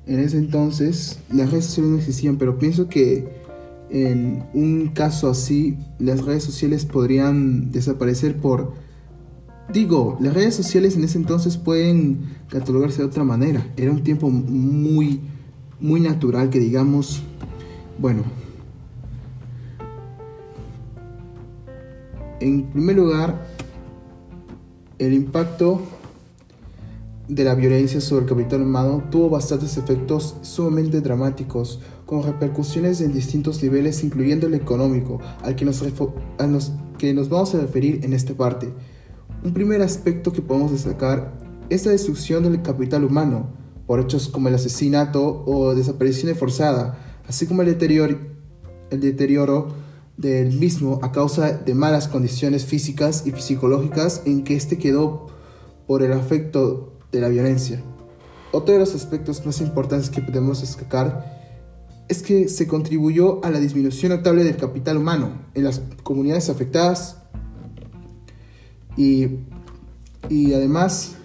en 0.06 0.20
ese 0.20 0.38
entonces 0.38 1.18
las 1.32 1.50
redes 1.50 1.66
sociales 1.66 1.90
no 1.92 1.98
existían, 1.98 2.36
pero 2.36 2.58
pienso 2.58 2.88
que 2.88 3.28
en 3.90 4.44
un 4.54 4.88
caso 4.88 5.28
así 5.28 5.76
las 5.98 6.24
redes 6.24 6.44
sociales 6.44 6.84
podrían 6.84 7.70
desaparecer 7.70 8.36
por 8.36 8.72
Digo, 9.72 10.16
las 10.20 10.32
redes 10.32 10.54
sociales 10.54 10.96
en 10.96 11.02
ese 11.02 11.18
entonces 11.18 11.56
pueden 11.56 12.20
catalogarse 12.48 13.02
de 13.02 13.08
otra 13.08 13.24
manera. 13.24 13.66
Era 13.76 13.90
un 13.90 14.04
tiempo 14.04 14.30
muy, 14.30 15.20
muy 15.80 16.00
natural 16.00 16.50
que 16.50 16.60
digamos, 16.60 17.20
bueno, 17.98 18.22
en 22.38 22.62
primer 22.66 22.94
lugar, 22.94 23.44
el 25.00 25.14
impacto 25.14 25.82
de 27.28 27.44
la 27.44 27.54
violencia 27.54 28.00
sobre 28.00 28.24
el 28.24 28.28
capital 28.28 28.62
humano 28.62 29.04
tuvo 29.10 29.30
bastantes 29.30 29.76
efectos 29.76 30.36
sumamente 30.42 31.00
dramáticos, 31.00 31.80
con 32.04 32.22
repercusiones 32.22 33.00
en 33.00 33.12
distintos 33.12 33.60
niveles, 33.62 34.04
incluyendo 34.04 34.46
el 34.46 34.54
económico, 34.54 35.20
al 35.42 35.56
que 35.56 35.64
nos, 35.64 35.82
que 36.98 37.14
nos 37.14 37.28
vamos 37.28 37.54
a 37.54 37.60
referir 37.60 38.04
en 38.04 38.12
esta 38.12 38.34
parte. 38.34 38.72
Un 39.42 39.52
primer 39.52 39.82
aspecto 39.82 40.32
que 40.32 40.40
podemos 40.40 40.70
destacar 40.70 41.36
es 41.68 41.84
la 41.84 41.92
destrucción 41.92 42.44
del 42.44 42.62
capital 42.62 43.04
humano, 43.04 43.48
por 43.86 44.00
hechos 44.00 44.28
como 44.28 44.48
el 44.48 44.54
asesinato 44.54 45.44
o 45.46 45.74
desaparición 45.74 46.34
forzada, 46.36 46.98
así 47.28 47.46
como 47.46 47.62
el 47.62 47.68
deterioro, 47.68 48.18
el 48.90 49.00
deterioro 49.00 49.68
del 50.16 50.52
mismo 50.58 51.00
a 51.02 51.12
causa 51.12 51.52
de 51.52 51.74
malas 51.74 52.08
condiciones 52.08 52.64
físicas 52.64 53.24
y 53.26 53.32
psicológicas 53.32 54.22
en 54.24 54.44
que 54.44 54.54
éste 54.54 54.78
quedó 54.78 55.26
por 55.86 56.02
el 56.02 56.12
afecto 56.12 56.95
de 57.12 57.20
la 57.20 57.28
violencia. 57.28 57.82
Otro 58.52 58.74
de 58.74 58.80
los 58.80 58.94
aspectos 58.94 59.44
más 59.44 59.60
importantes 59.60 60.10
que 60.10 60.22
podemos 60.22 60.60
destacar 60.60 61.36
es 62.08 62.22
que 62.22 62.48
se 62.48 62.66
contribuyó 62.66 63.44
a 63.44 63.50
la 63.50 63.58
disminución 63.58 64.12
notable 64.12 64.44
del 64.44 64.56
capital 64.56 64.96
humano 64.96 65.30
en 65.54 65.64
las 65.64 65.82
comunidades 66.02 66.48
afectadas 66.48 67.18
y, 68.96 69.40
y 70.28 70.54
además 70.54 71.16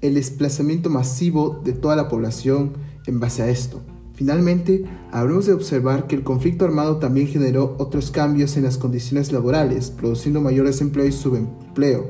el 0.00 0.14
desplazamiento 0.14 0.90
masivo 0.90 1.60
de 1.64 1.72
toda 1.72 1.96
la 1.96 2.08
población 2.08 2.74
en 3.06 3.20
base 3.20 3.42
a 3.42 3.48
esto. 3.48 3.80
Finalmente, 4.14 4.84
habremos 5.12 5.46
de 5.46 5.54
observar 5.54 6.06
que 6.06 6.14
el 6.14 6.22
conflicto 6.22 6.66
armado 6.66 6.98
también 6.98 7.26
generó 7.26 7.74
otros 7.78 8.10
cambios 8.10 8.56
en 8.58 8.64
las 8.64 8.76
condiciones 8.76 9.32
laborales, 9.32 9.90
produciendo 9.90 10.42
mayor 10.42 10.66
desempleo 10.66 11.06
y 11.06 11.12
subempleo. 11.12 12.08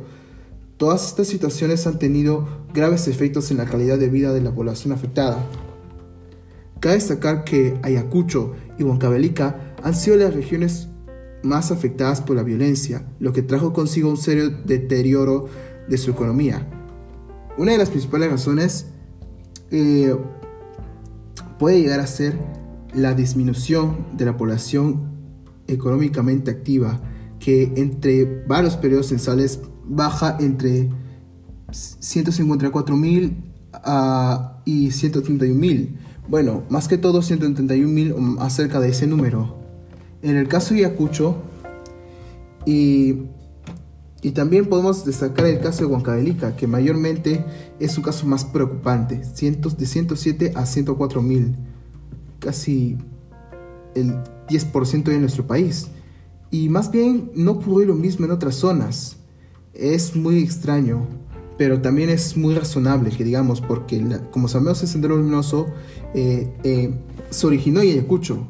Todas 0.80 1.08
estas 1.08 1.26
situaciones 1.26 1.87
han 1.87 1.99
tenido 1.99 2.49
graves 2.72 3.06
efectos 3.06 3.50
en 3.50 3.58
la 3.58 3.66
calidad 3.66 3.99
de 3.99 4.08
vida 4.08 4.32
de 4.32 4.40
la 4.40 4.54
población 4.54 4.94
afectada. 4.94 5.44
Cabe 6.80 6.94
destacar 6.94 7.44
que 7.44 7.78
Ayacucho 7.82 8.54
y 8.78 8.84
Huancavelica 8.84 9.75
han 9.82 9.94
sido 9.94 10.16
las 10.16 10.32
regiones 10.32 10.88
más 11.42 11.70
afectadas 11.70 12.22
por 12.22 12.34
la 12.34 12.44
violencia, 12.44 13.06
lo 13.18 13.34
que 13.34 13.42
trajo 13.42 13.75
consigo 13.75 14.08
un 14.08 14.16
serio 14.16 14.49
deterioro 14.49 15.49
de 15.87 15.99
su 15.99 16.12
economía. 16.12 16.66
Una 17.58 17.72
de 17.72 17.78
las 17.78 17.90
principales 17.90 18.30
razones 18.30 18.87
eh, 19.70 20.16
puede 21.58 21.82
llegar 21.82 22.00
a 22.00 22.06
ser 22.06 22.38
la 22.94 23.12
disminución 23.12 24.06
de 24.16 24.25
la 24.25 24.38
población 24.38 25.10
económicamente 25.66 26.50
activa, 26.50 27.02
que 27.40 27.73
entre 27.76 28.44
varios 28.47 28.76
periodos 28.76 29.06
censales 29.09 29.61
baja 29.85 30.37
entre 30.38 30.90
154 31.73 32.97
mil 32.97 33.42
uh, 33.85 34.61
y 34.64 34.90
131 34.90 35.59
mil. 35.59 35.99
Bueno, 36.28 36.62
más 36.68 36.87
que 36.87 36.99
todo 36.99 37.23
131 37.23 37.88
mil 37.88 38.14
acerca 38.38 38.78
de 38.78 38.90
ese 38.90 39.06
número. 39.06 39.59
En 40.23 40.37
el 40.37 40.47
caso 40.47 40.75
de 40.75 40.85
Ayacucho, 40.85 41.42
y, 42.66 43.23
y 44.23 44.32
también 44.32 44.66
podemos 44.66 45.04
destacar 45.04 45.47
el 45.47 45.61
caso 45.61 45.80
de 45.80 45.87
Huancavelica, 45.87 46.54
que 46.56 46.66
mayormente 46.66 47.44
es 47.80 47.97
un 47.97 48.04
caso 48.04 48.26
más 48.26 48.44
preocupante, 48.44 49.25
cientos, 49.25 49.78
de 49.78 49.87
107 49.87 50.52
a 50.54 50.66
104 50.66 51.23
mil, 51.23 51.56
casi 52.38 52.99
el 53.94 54.23
10% 54.49 55.04
de 55.04 55.18
nuestro 55.18 55.47
país. 55.47 55.88
Y 56.50 56.69
más 56.69 56.90
bien 56.90 57.30
no 57.35 57.52
ocurrió 57.52 57.88
lo 57.88 57.95
mismo 57.95 58.25
en 58.25 58.33
otras 58.33 58.57
zonas. 58.57 59.16
Es 59.73 60.16
muy 60.16 60.38
extraño 60.38 61.07
pero 61.61 61.83
también 61.83 62.09
es 62.09 62.38
muy 62.38 62.54
razonable 62.54 63.11
que 63.11 63.23
digamos, 63.23 63.61
porque 63.61 64.02
como 64.30 64.49
sabemos 64.49 64.80
el 64.80 64.88
Sendero 64.88 65.19
Luminoso 65.19 65.66
eh, 66.14 66.50
eh, 66.64 66.90
se 67.28 67.47
originó 67.47 67.83
en 67.83 67.90
Ayacucho. 67.90 68.47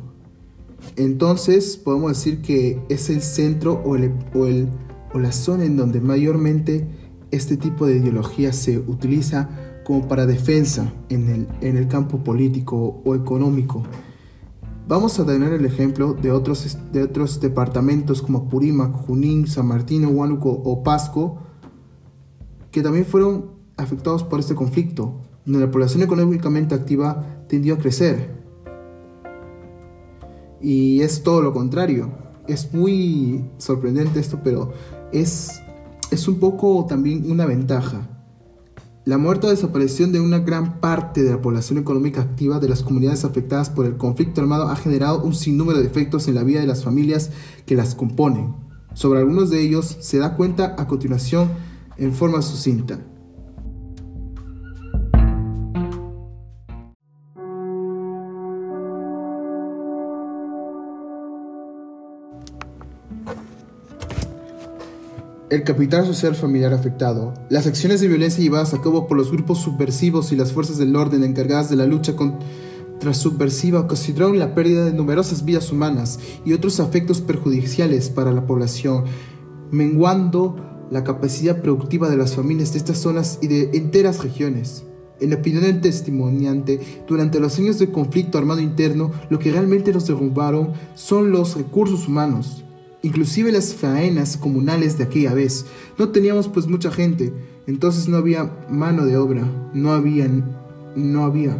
Entonces 0.95 1.77
podemos 1.77 2.13
decir 2.13 2.41
que 2.41 2.81
es 2.89 3.11
el 3.11 3.21
centro 3.21 3.83
o, 3.85 3.97
o, 4.39 4.47
el, 4.47 4.69
o 5.13 5.19
la 5.19 5.33
zona 5.33 5.65
en 5.65 5.77
donde 5.77 6.01
mayormente 6.01 6.87
este 7.33 7.57
tipo 7.57 7.85
de 7.85 7.97
ideología 7.97 8.53
se 8.53 8.79
utiliza 8.79 9.83
como 9.85 10.07
para 10.07 10.25
defensa 10.25 10.93
en 11.09 11.29
el, 11.31 11.49
en 11.63 11.79
el 11.79 11.89
campo 11.89 12.23
político 12.23 13.03
o 13.05 13.17
económico. 13.17 13.83
Vamos 14.91 15.21
a 15.21 15.25
tener 15.25 15.53
el 15.53 15.65
ejemplo 15.65 16.15
de 16.15 16.33
otros, 16.33 16.77
de 16.91 17.05
otros 17.05 17.41
departamentos 17.41 18.23
como 18.23 18.49
Purímac, 18.49 18.93
Junín, 18.93 19.47
San 19.47 19.69
Martín, 19.69 20.05
Huánuco 20.05 20.51
o 20.51 20.83
Pasco, 20.83 21.39
que 22.73 22.83
también 22.83 23.07
fueron 23.07 23.53
afectados 23.77 24.25
por 24.25 24.41
este 24.41 24.57
conflicto, 24.57 25.21
donde 25.45 25.65
la 25.65 25.71
población 25.71 26.03
económicamente 26.03 26.75
activa 26.75 27.25
tendió 27.47 27.75
a 27.75 27.79
crecer. 27.79 28.35
Y 30.61 31.03
es 31.03 31.23
todo 31.23 31.41
lo 31.41 31.53
contrario. 31.53 32.11
Es 32.49 32.75
muy 32.75 33.49
sorprendente 33.59 34.19
esto, 34.19 34.41
pero 34.43 34.73
es, 35.13 35.63
es 36.11 36.27
un 36.27 36.41
poco 36.41 36.85
también 36.87 37.31
una 37.31 37.47
ventaja. 37.47 38.10
La 39.07 39.17
muerte 39.17 39.47
o 39.47 39.51
desaparición 39.51 40.13
de 40.13 40.21
una 40.21 40.41
gran 40.41 40.79
parte 40.79 41.23
de 41.23 41.31
la 41.31 41.41
población 41.41 41.79
económica 41.79 42.21
activa 42.21 42.61
de 42.61 42.69
las 42.69 42.83
comunidades 42.83 43.25
afectadas 43.25 43.71
por 43.71 43.87
el 43.87 43.97
conflicto 43.97 44.43
armado 44.43 44.69
ha 44.69 44.77
generado 44.77 45.23
un 45.23 45.35
sinnúmero 45.35 45.79
de 45.79 45.87
efectos 45.87 46.29
en 46.29 46.35
la 46.35 46.45
vida 46.45 46.61
de 46.61 46.67
las 46.67 46.85
familias 46.85 47.31
que 47.65 47.77
las 47.77 47.95
componen. 47.95 48.55
Sobre 48.93 49.21
algunos 49.21 49.49
de 49.49 49.63
ellos 49.63 49.97
se 50.01 50.19
da 50.19 50.37
cuenta 50.37 50.75
a 50.77 50.87
continuación 50.87 51.49
en 51.97 52.13
forma 52.13 52.43
sucinta. 52.43 53.01
El 65.51 65.65
capital 65.65 66.07
social 66.07 66.37
familiar 66.37 66.73
afectado, 66.73 67.35
las 67.49 67.67
acciones 67.67 68.01
de 68.01 68.07
violencia 68.07 68.41
llevadas 68.41 68.73
a 68.73 68.81
cabo 68.81 69.09
por 69.09 69.17
los 69.17 69.33
grupos 69.33 69.59
subversivos 69.59 70.31
y 70.31 70.37
las 70.37 70.53
fuerzas 70.53 70.79
del 70.79 70.95
orden 70.95 71.25
encargadas 71.25 71.69
de 71.69 71.75
la 71.75 71.87
lucha 71.87 72.15
contra 72.15 73.13
subversiva 73.15 73.81
ocasionaron 73.81 74.39
la 74.39 74.55
pérdida 74.55 74.85
de 74.85 74.93
numerosas 74.93 75.45
vidas 75.45 75.73
humanas 75.73 76.21
y 76.45 76.53
otros 76.53 76.79
efectos 76.79 77.21
perjudiciales 77.21 78.11
para 78.11 78.31
la 78.31 78.47
población, 78.47 79.07
menguando 79.73 80.55
la 80.93 81.03
capacidad 81.03 81.61
productiva 81.61 82.09
de 82.09 82.17
las 82.17 82.37
familias 82.37 82.73
de 82.73 82.79
estas 82.79 82.99
zonas 82.99 83.41
y 83.43 83.49
de 83.49 83.71
enteras 83.77 84.23
regiones. 84.23 84.85
En 85.19 85.35
opinión 85.35 85.65
del 85.65 85.81
testimoniante, 85.81 86.79
durante 87.09 87.41
los 87.41 87.59
años 87.59 87.81
de 87.81 87.91
conflicto 87.91 88.39
armado 88.39 88.61
interno, 88.61 89.11
lo 89.31 89.41
que 89.41 89.51
realmente 89.51 89.93
nos 89.93 90.07
derrumbaron 90.07 90.75
son 90.95 91.33
los 91.33 91.57
recursos 91.57 92.07
humanos, 92.07 92.63
inclusive 93.03 93.53
las 93.53 93.75
faenas 93.75 94.37
comunales 94.37 94.99
de 94.99 95.05
aquella 95.05 95.35
vez. 95.35 95.67
No 95.99 96.11
teníamos 96.11 96.49
pues 96.49 96.67
mucha 96.67 96.91
gente, 96.91 97.33
entonces 97.67 98.09
no 98.09 98.17
había 98.17 98.51
mano 98.69 99.05
de 99.07 99.17
obra, 99.17 99.45
no 99.73 99.93
había, 99.93 100.29
no 100.97 101.25
había, 101.25 101.57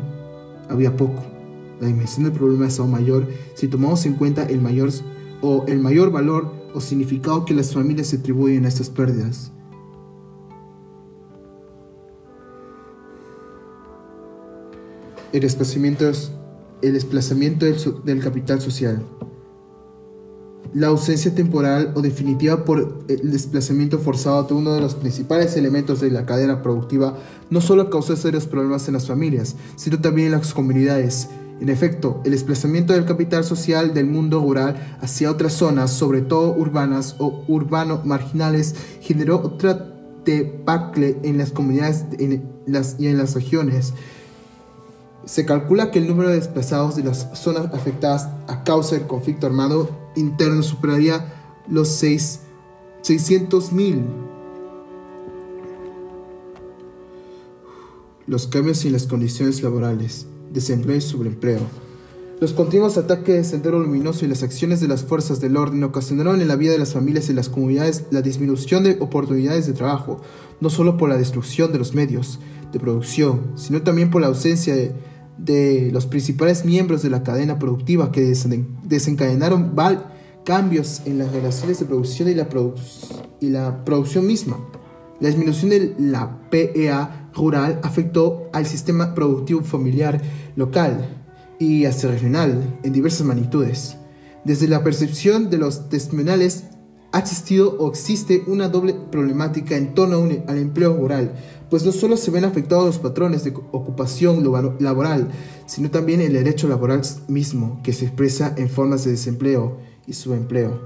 había 0.69 0.97
poco. 0.97 1.25
La 1.81 1.87
dimensión 1.87 2.25
del 2.25 2.35
problema 2.35 2.67
es 2.67 2.79
aún 2.79 2.91
mayor 2.91 3.27
si 3.55 3.69
tomamos 3.69 4.05
en 4.05 4.15
cuenta 4.15 4.45
el 4.45 4.61
mayor 4.61 4.91
o 5.41 5.65
el 5.67 5.81
mayor 5.81 6.11
valor 6.11 6.53
o 6.75 6.81
significado 6.81 7.45
que 7.45 7.55
las 7.55 7.73
familias 7.73 8.09
se 8.09 8.17
atribuyen 8.17 8.65
a 8.67 8.69
estas 8.69 8.91
pérdidas. 8.91 9.53
El 15.33 15.41
desplazamiento, 15.41 16.11
el 16.83 16.93
desplazamiento 16.93 17.65
del 18.05 18.21
capital 18.21 18.61
social. 18.61 19.03
La 20.73 20.87
ausencia 20.87 21.35
temporal 21.35 21.93
o 21.97 22.01
definitiva 22.01 22.65
por 22.65 23.05
el 23.09 23.33
desplazamiento 23.33 23.99
forzado 23.99 24.45
de 24.45 24.55
uno 24.55 24.73
de 24.73 24.81
los 24.81 24.95
principales 24.95 25.57
elementos 25.57 26.01
de 26.01 26.13
la 26.13 26.27
cadena 26.27 26.63
productiva 26.63 27.17
no 27.51 27.61
solo 27.61 27.91
causó 27.91 28.15
serios 28.15 28.47
problemas 28.47 28.87
en 28.87 28.95
las 28.95 29.09
familias, 29.09 29.57
sino 29.75 30.01
también 30.01 30.27
en 30.27 30.33
las 30.35 30.55
comunidades, 30.55 31.29
en 31.61 31.71
efecto, 31.71 32.21
el 32.25 32.31
desplazamiento 32.31 32.93
del 32.93 33.05
capital 33.05 33.43
social 33.43 33.93
del 33.95 34.07
mundo 34.07 34.41
rural 34.41 34.97
hacia 35.01 35.31
otras 35.31 35.55
zonas, 35.55 35.91
sobre 35.91 36.23
todo 36.23 36.55
urbanas 36.55 37.17
o 37.19 37.43
urbano 37.49 38.01
marginales, 38.05 38.77
generó 39.01 39.39
otra 39.43 39.93
debacle 40.25 41.19
en 41.25 41.37
las 41.37 41.51
comunidades 41.51 42.05
y 42.17 43.07
en 43.09 43.19
las 43.19 43.35
regiones. 43.35 43.93
Se 45.25 45.45
calcula 45.45 45.91
que 45.91 45.99
el 45.99 46.07
número 46.07 46.31
de 46.31 46.37
desplazados 46.37 46.97
de 46.97 47.05
las 47.05 47.29
zonas 47.35 47.67
afectadas 47.75 48.29
a 48.47 48.63
causa 48.65 48.95
del 48.95 49.07
conflicto 49.07 49.47
armado 49.47 49.91
interno 50.21 50.63
superaría 50.63 51.35
los 51.69 51.89
6, 51.89 52.41
600 53.03 53.73
mil. 53.73 54.05
Los 58.27 58.47
cambios 58.47 58.85
en 58.85 58.93
las 58.93 59.07
condiciones 59.07 59.63
laborales, 59.63 60.27
desempleo 60.53 60.97
y 60.97 61.01
sobreempleo. 61.01 61.61
Los 62.41 62.55
continuos 62.55 62.97
ataques 62.97 63.35
de 63.35 63.45
Sendero 63.45 63.81
Luminoso 63.81 64.25
y 64.25 64.29
las 64.29 64.43
acciones 64.43 64.81
de 64.81 64.89
las 64.89 65.05
fuerzas 65.05 65.41
del 65.41 65.59
orden 65.59 65.85
ocasionaron 65.85 66.41
en 66.41 66.49
la 66.49 66.57
vida 66.57 66.73
de 66.73 66.79
las 66.79 66.95
familias 66.95 67.29
y 67.29 67.35
las 67.35 67.51
comunidades 67.51 68.05
la 68.11 68.23
disminución 68.23 68.83
de 68.83 68.97
oportunidades 69.01 69.67
de 69.67 69.75
trabajo, 69.75 70.23
no 70.61 70.71
solo 70.71 70.97
por 70.97 71.11
la 71.11 71.19
destrucción 71.19 71.71
de 71.71 71.79
los 71.79 71.95
medios 71.95 72.39
de 72.73 72.81
producción, 72.81 73.53
sino 73.57 73.83
también 73.83 74.11
por 74.11 74.23
la 74.23 74.29
ausencia 74.29 74.75
de 74.75 74.95
los 75.93 76.07
principales 76.07 76.65
miembros 76.65 77.03
de 77.03 77.11
la 77.11 77.23
cadena 77.23 77.59
productiva 77.59 78.13
que 78.13 78.23
desencadenaron 78.23 79.75
cambios 80.45 81.03
en 81.05 81.19
las 81.19 81.33
relaciones 81.33 81.79
de 81.81 81.87
producción 81.87 82.29
y 82.29 82.35
la, 82.35 82.49
y 83.41 83.49
la 83.51 83.85
producción 83.85 84.27
misma. 84.27 84.59
La 85.21 85.29
disminución 85.29 85.71
de 85.71 85.95
la 85.99 86.49
PEA 86.51 87.31
rural 87.35 87.81
afectó 87.83 88.49
al 88.53 88.67
sistema 88.67 89.15
productivo 89.15 89.63
familiar 89.63 90.21
local, 90.57 91.21
y 91.61 91.85
hasta 91.85 92.09
regional 92.09 92.81
en 92.83 92.93
diversas 92.93 93.25
magnitudes. 93.27 93.97
Desde 94.45 94.67
la 94.67 94.83
percepción 94.83 95.51
de 95.51 95.59
los 95.59 95.91
testimoniales 95.91 96.65
ha 97.13 97.19
existido 97.19 97.77
o 97.79 97.89
existe 97.89 98.45
una 98.47 98.69
doble 98.69 98.95
problemática 98.95 99.77
en 99.77 99.95
torno 99.95 100.29
al 100.47 100.59
empleo 100.59 100.97
rural, 100.97 101.33
pues 101.69 101.85
no 101.85 101.93
solo 101.93 102.17
se 102.17 102.31
ven 102.31 102.45
afectados 102.45 102.87
los 102.87 102.99
patrones 102.99 103.45
de 103.45 103.53
ocupación 103.73 104.45
laboral, 104.79 105.31
sino 105.67 105.91
también 105.91 106.21
el 106.21 106.33
derecho 106.33 106.69
laboral 106.69 107.03
mismo, 107.29 107.81
que 107.83 107.93
se 107.93 108.07
expresa 108.07 108.55
en 108.57 108.69
formas 108.69 109.05
de 109.05 109.13
desempleo 109.13 109.79
y 110.07 110.13
subempleo. 110.13 110.81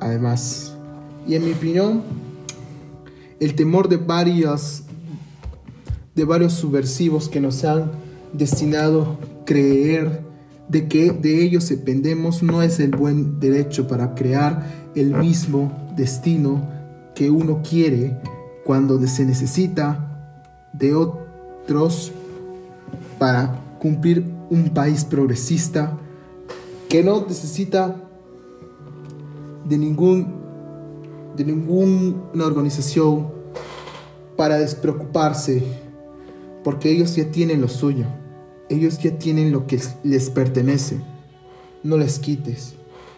Además, 0.00 0.74
y 1.26 1.34
en 1.34 1.44
mi 1.44 1.52
opinión, 1.52 2.02
el 3.38 3.54
temor 3.54 3.88
de 3.88 3.96
varias 3.96 4.84
de 6.14 6.24
varios 6.24 6.54
subversivos 6.54 7.28
que 7.28 7.40
nos 7.40 7.64
han 7.64 7.92
destinado 8.32 9.16
creer 9.46 10.29
de 10.70 10.86
que 10.86 11.10
de 11.10 11.42
ellos 11.42 11.68
dependemos 11.68 12.42
no 12.42 12.62
es 12.62 12.78
el 12.78 12.92
buen 12.92 13.40
derecho 13.40 13.88
para 13.88 14.14
crear 14.14 14.90
el 14.94 15.14
mismo 15.16 15.90
destino 15.96 16.68
que 17.14 17.30
uno 17.30 17.60
quiere 17.68 18.16
cuando 18.64 19.04
se 19.06 19.24
necesita 19.24 20.38
de 20.72 20.94
otros 20.94 22.12
para 23.18 23.60
cumplir 23.80 24.24
un 24.48 24.70
país 24.70 25.04
progresista 25.04 25.98
que 26.88 27.02
no 27.02 27.26
necesita 27.26 27.96
de 29.68 29.76
ningún 29.76 30.40
de 31.36 31.44
ninguna 31.44 32.44
organización 32.44 33.28
para 34.36 34.58
despreocuparse 34.58 35.62
porque 36.62 36.90
ellos 36.90 37.16
ya 37.16 37.30
tienen 37.30 37.60
lo 37.60 37.68
suyo, 37.68 38.06
ellos 38.70 38.98
ya 38.98 39.18
tienen 39.18 39.52
lo 39.52 39.66
que 39.66 39.80
les 40.04 40.30
pertenece, 40.30 41.00
no 41.82 41.98
les 41.98 42.18
quites. 42.18 42.74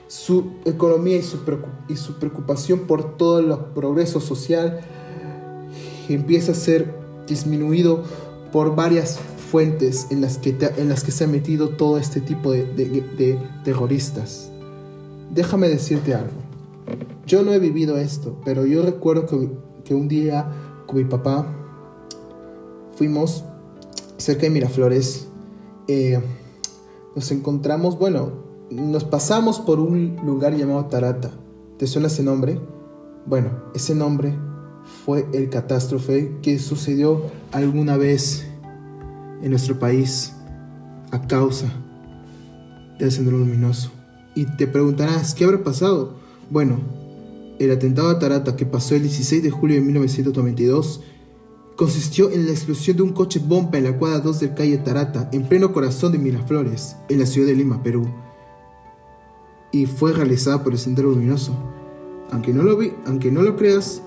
Su 0.08 0.54
economía 0.64 1.18
y 1.18 1.22
su, 1.22 2.14
preocupación 2.18 2.80
por 2.80 3.16
todo 3.16 3.38
el 3.38 3.56
progreso 3.74 4.20
social 4.20 4.80
empieza 6.08 6.52
a 6.52 6.54
ser 6.54 6.94
disminuido 7.26 8.02
por 8.50 8.74
varias 8.74 9.18
fuentes 9.50 10.08
en 10.10 10.20
las 10.20 10.38
que, 10.38 10.56
en 10.76 10.88
las 10.88 11.04
que 11.04 11.12
se 11.12 11.24
ha 11.24 11.28
metido 11.28 11.70
todo 11.70 11.98
este 11.98 12.20
tipo 12.20 12.50
de, 12.52 12.64
de 12.64 13.38
terroristas. 13.64 14.50
Déjame 15.30 15.68
decirte 15.68 16.14
algo. 16.14 16.42
Yo 17.26 17.42
no 17.42 17.52
he 17.52 17.58
vivido 17.58 17.98
esto, 17.98 18.38
pero 18.44 18.66
yo 18.66 18.82
recuerdo 18.82 19.26
que, 19.26 19.50
que 19.84 19.94
un 19.94 20.08
día 20.08 20.50
con 20.86 20.96
mi 20.96 21.04
papá 21.04 21.46
fuimos 22.96 23.44
cerca 24.18 24.42
de 24.42 24.50
Miraflores, 24.50 25.28
eh, 25.92 26.20
nos 27.14 27.30
encontramos, 27.32 27.98
bueno, 27.98 28.32
nos 28.70 29.04
pasamos 29.04 29.60
por 29.60 29.78
un 29.78 30.16
lugar 30.24 30.56
llamado 30.56 30.86
Tarata. 30.86 31.30
¿Te 31.78 31.86
suena 31.86 32.08
ese 32.08 32.22
nombre? 32.22 32.58
Bueno, 33.26 33.50
ese 33.74 33.94
nombre 33.94 34.34
fue 35.04 35.26
el 35.34 35.50
catástrofe 35.50 36.38
que 36.40 36.58
sucedió 36.58 37.22
alguna 37.52 37.98
vez 37.98 38.46
en 39.42 39.50
nuestro 39.50 39.78
país 39.78 40.32
a 41.10 41.26
causa 41.26 41.66
del 42.98 43.12
sendero 43.12 43.36
luminoso. 43.36 43.90
Y 44.34 44.46
te 44.56 44.66
preguntarás, 44.66 45.34
¿qué 45.34 45.44
habrá 45.44 45.62
pasado? 45.62 46.14
Bueno, 46.50 46.78
el 47.58 47.70
atentado 47.70 48.08
a 48.08 48.18
Tarata 48.18 48.56
que 48.56 48.64
pasó 48.64 48.94
el 48.94 49.02
16 49.02 49.42
de 49.42 49.50
julio 49.50 49.76
de 49.76 49.82
1992 49.82 51.02
consistió 51.76 52.30
en 52.30 52.46
la 52.46 52.52
explosión 52.52 52.96
de 52.96 53.02
un 53.02 53.12
coche 53.12 53.40
bomba 53.44 53.78
en 53.78 53.84
la 53.84 53.98
cuadra 53.98 54.20
2 54.20 54.40
del 54.40 54.54
calle 54.54 54.78
Tarata, 54.78 55.28
en 55.32 55.48
pleno 55.48 55.72
corazón 55.72 56.12
de 56.12 56.18
Miraflores, 56.18 56.96
en 57.08 57.18
la 57.18 57.26
ciudad 57.26 57.48
de 57.48 57.54
Lima, 57.54 57.82
Perú. 57.82 58.06
Y 59.72 59.86
fue 59.86 60.12
realizada 60.12 60.62
por 60.62 60.72
el 60.72 60.78
Sendero 60.78 61.10
Luminoso. 61.10 61.56
Aunque 62.30 62.52
no 62.52 62.62
lo, 62.62 62.76
vi, 62.76 62.92
aunque 63.06 63.30
no 63.30 63.42
lo 63.42 63.56
creas, 63.56 64.02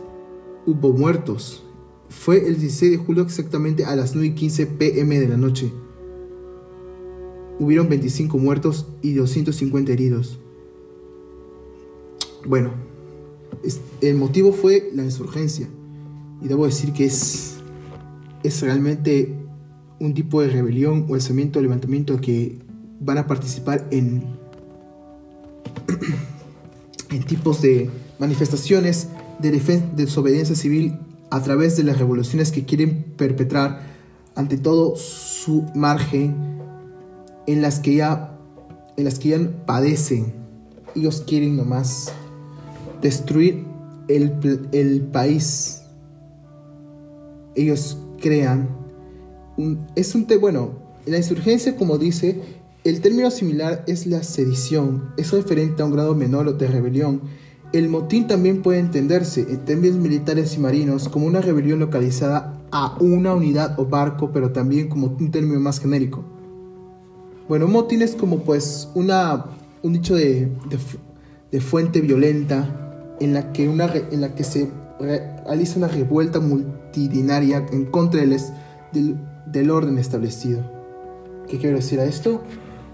hubo 0.65 0.93
muertos. 0.93 1.63
Fue 2.10 2.47
el 2.47 2.60
16 2.60 2.91
de 2.91 2.97
julio 2.97 3.23
exactamente 3.23 3.86
a 3.86 3.95
las 3.95 4.13
9 4.13 4.28
y 4.28 4.36
15 4.36 4.65
pm 4.67 5.19
de 5.19 5.28
la 5.28 5.38
noche. 5.38 5.71
Hubieron 7.60 7.89
25 7.89 8.38
muertos 8.38 8.88
y 9.01 9.13
250 9.13 9.91
heridos. 9.91 10.39
Bueno, 12.45 12.71
el 14.01 14.15
motivo 14.15 14.51
fue 14.51 14.91
la 14.93 15.04
insurgencia. 15.04 15.67
Y 16.41 16.47
debo 16.47 16.65
decir 16.65 16.93
que 16.93 17.06
es 17.06 17.55
es 18.47 18.62
realmente 18.62 19.34
un 19.99 20.13
tipo 20.13 20.41
de 20.41 20.49
rebelión 20.49 21.05
o 21.10 21.15
alzamiento 21.15 21.60
o 21.60 21.62
levantamiento 21.62 22.19
que 22.19 22.60
van 22.99 23.17
a 23.17 23.27
participar 23.27 23.88
en, 23.91 24.23
en 27.12 27.23
tipos 27.23 27.62
de 27.62 27.89
manifestaciones 28.19 29.10
de, 29.39 29.51
de 29.51 29.84
desobediencia 29.95 30.55
civil 30.55 30.99
a 31.31 31.41
través 31.41 31.75
de 31.77 31.84
las 31.84 31.97
revoluciones 31.97 32.51
que 32.51 32.65
quieren 32.65 33.03
perpetrar 33.17 33.81
ante 34.36 34.58
todo 34.58 34.95
su 34.95 35.65
margen 35.75 36.36
en 37.47 37.62
las 37.62 37.79
que 37.79 37.95
ya 37.95 38.31
en 38.97 39.03
las 39.03 39.19
que 39.19 39.29
ya 39.29 39.65
padecen. 39.65 40.34
Ellos 40.95 41.23
quieren 41.27 41.58
nomás 41.58 42.13
destruir 43.01 43.65
el, 44.08 44.67
el 44.71 45.01
país. 45.01 45.81
Ellos 47.55 47.97
crean 48.25 48.85
es 49.95 50.15
un 50.15 50.27
bueno, 50.39 50.71
la 51.05 51.17
insurgencia 51.17 51.75
como 51.75 51.97
dice, 51.97 52.41
el 52.83 53.01
término 53.01 53.31
similar 53.31 53.83
es 53.88 54.05
la 54.05 54.23
sedición, 54.23 55.11
es 55.17 55.31
referente 55.31 55.81
a 55.81 55.85
un 55.85 55.91
grado 55.91 56.15
menor 56.15 56.57
de 56.57 56.67
rebelión. 56.67 57.21
El 57.73 57.89
motín 57.89 58.27
también 58.27 58.61
puede 58.61 58.79
entenderse 58.79 59.41
en 59.41 59.65
términos 59.65 59.97
militares 59.97 60.55
y 60.55 60.59
marinos 60.59 61.09
como 61.09 61.25
una 61.25 61.41
rebelión 61.41 61.79
localizada 61.79 62.61
a 62.71 62.97
una 62.99 63.33
unidad 63.33 63.79
o 63.79 63.85
barco, 63.85 64.31
pero 64.31 64.51
también 64.51 64.88
como 64.88 65.07
un 65.07 65.31
término 65.31 65.59
más 65.59 65.79
genérico. 65.79 66.23
Bueno, 67.47 67.67
motín 67.67 68.01
es 68.01 68.15
como 68.15 68.43
pues 68.43 68.89
una, 68.93 69.45
un 69.83 69.93
dicho 69.93 70.15
de, 70.15 70.49
de, 71.51 71.61
fuente 71.61 72.01
violenta 72.01 73.15
en 73.19 73.33
la 73.33 73.51
que, 73.53 73.69
una, 73.69 73.91
en 73.93 74.21
la 74.21 74.35
que 74.35 74.43
se 74.43 74.69
realiza 74.99 75.77
una 75.77 75.88
revuelta 75.88 76.39
multitudinaria 76.39 77.65
en 77.71 77.86
contra 77.86 78.21
del, 78.21 79.17
del, 79.45 79.69
orden 79.69 79.97
establecido. 79.97 80.63
¿Qué 81.47 81.58
quiero 81.58 81.77
decir 81.77 81.99
a 81.99 82.05
esto? 82.05 82.41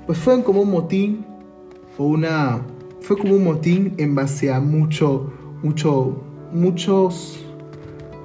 Pues 0.06 0.18
fue 0.18 0.44
como 0.44 0.62
un 0.62 0.72
motín 0.72 1.26
o 1.98 2.06
una 2.06 2.66
fue 3.02 3.18
como 3.18 3.36
un 3.36 3.44
motín 3.44 3.96
en 3.98 4.16
base 4.16 4.52
a 4.52 4.60
mucho 4.60 5.32
mucho 5.64 6.22
muchos 6.52 7.40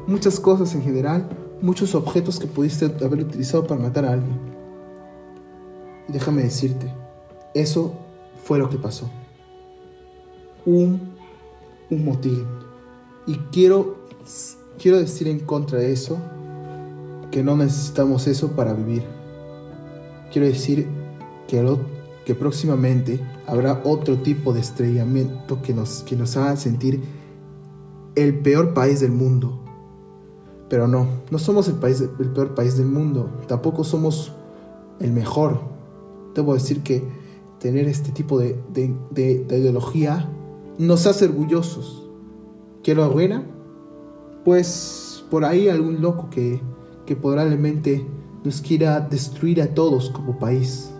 muchas 0.06 0.38
cosas 0.40 0.74
en 0.74 0.82
general, 0.82 1.28
muchos 1.60 1.94
objetos 1.94 2.38
que 2.38 2.46
pudiste 2.46 2.86
haber 3.04 3.20
utilizado 3.20 3.66
para 3.66 3.80
matar 3.80 4.04
a 4.04 4.12
alguien. 4.12 4.38
Déjame 6.08 6.42
decirte, 6.42 6.92
eso 7.54 7.94
fue 8.44 8.58
lo 8.58 8.70
que 8.70 8.78
pasó. 8.78 9.10
Un 10.64 11.14
un 11.90 12.04
motín 12.04 12.44
y 13.26 13.34
quiero, 13.50 13.96
quiero 14.78 14.98
decir 14.98 15.26
en 15.26 15.40
contra 15.40 15.78
de 15.78 15.92
eso 15.92 16.18
que 17.30 17.42
no 17.42 17.56
necesitamos 17.56 18.26
eso 18.28 18.52
para 18.52 18.72
vivir. 18.72 19.02
Quiero 20.32 20.46
decir 20.46 20.86
que, 21.48 21.78
que 22.24 22.34
próximamente 22.34 23.20
habrá 23.46 23.82
otro 23.84 24.18
tipo 24.18 24.52
de 24.52 24.60
estrellamiento 24.60 25.60
que 25.60 25.74
nos, 25.74 26.02
que 26.02 26.14
nos 26.16 26.36
haga 26.36 26.56
sentir 26.56 27.02
el 28.14 28.38
peor 28.38 28.74
país 28.74 29.00
del 29.00 29.12
mundo. 29.12 29.60
Pero 30.68 30.88
no, 30.88 31.06
no 31.30 31.38
somos 31.38 31.68
el, 31.68 31.74
país, 31.74 32.00
el 32.00 32.30
peor 32.30 32.54
país 32.54 32.76
del 32.76 32.86
mundo, 32.86 33.28
tampoco 33.48 33.82
somos 33.82 34.32
el 35.00 35.12
mejor. 35.12 35.60
Debo 36.34 36.54
decir 36.54 36.82
que 36.82 37.04
tener 37.58 37.88
este 37.88 38.12
tipo 38.12 38.38
de, 38.38 38.60
de 38.72 39.46
ideología 39.50 40.28
nos 40.78 41.06
hace 41.06 41.24
orgullosos 41.24 42.05
¿Quiero 42.86 43.10
buena? 43.10 43.42
pues 44.44 45.24
por 45.28 45.44
ahí 45.44 45.68
algún 45.68 46.00
loco 46.00 46.30
que, 46.30 46.60
que 47.04 47.16
probablemente 47.16 48.06
nos 48.44 48.60
quiera 48.60 49.00
destruir 49.00 49.60
a 49.60 49.74
todos 49.74 50.08
como 50.10 50.38
país. 50.38 50.92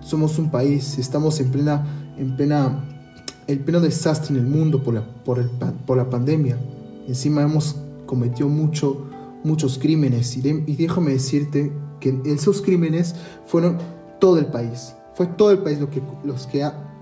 Somos 0.00 0.36
un 0.40 0.50
país, 0.50 0.98
estamos 0.98 1.38
en 1.38 1.52
plena, 1.52 1.86
en 2.18 2.34
plena, 2.34 3.06
el 3.46 3.60
pleno 3.60 3.78
desastre 3.78 4.36
en 4.36 4.44
el 4.44 4.50
mundo 4.50 4.82
por 4.82 4.94
la, 4.94 5.02
por, 5.22 5.38
el, 5.38 5.48
por 5.86 5.96
la 5.96 6.10
pandemia. 6.10 6.58
Encima 7.06 7.42
hemos 7.42 7.76
cometido 8.04 8.48
mucho, 8.48 9.06
muchos 9.44 9.78
crímenes 9.78 10.36
y, 10.36 10.40
y 10.40 10.74
déjame 10.74 11.12
decirte 11.12 11.70
que 12.00 12.20
esos 12.24 12.60
crímenes 12.60 13.14
fueron 13.46 13.78
todo 14.18 14.40
el 14.40 14.46
país. 14.46 14.92
Fue 15.14 15.28
todo 15.28 15.52
el 15.52 15.58
país 15.58 15.78
lo 15.78 15.88
que, 15.88 16.02
los 16.24 16.48
que 16.48 16.64
ha, 16.64 16.92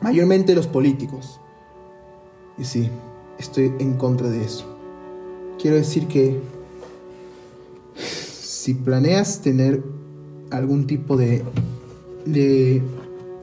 mayormente 0.00 0.52
los 0.52 0.66
políticos. 0.66 1.38
Y 2.58 2.64
sí, 2.64 2.90
estoy 3.38 3.72
en 3.78 3.94
contra 3.94 4.28
de 4.28 4.44
eso. 4.44 4.64
Quiero 5.60 5.76
decir 5.76 6.06
que 6.08 6.40
si 7.96 8.74
planeas 8.74 9.40
tener 9.42 9.82
algún 10.50 10.86
tipo 10.86 11.16
de, 11.16 11.42
de, 12.26 12.82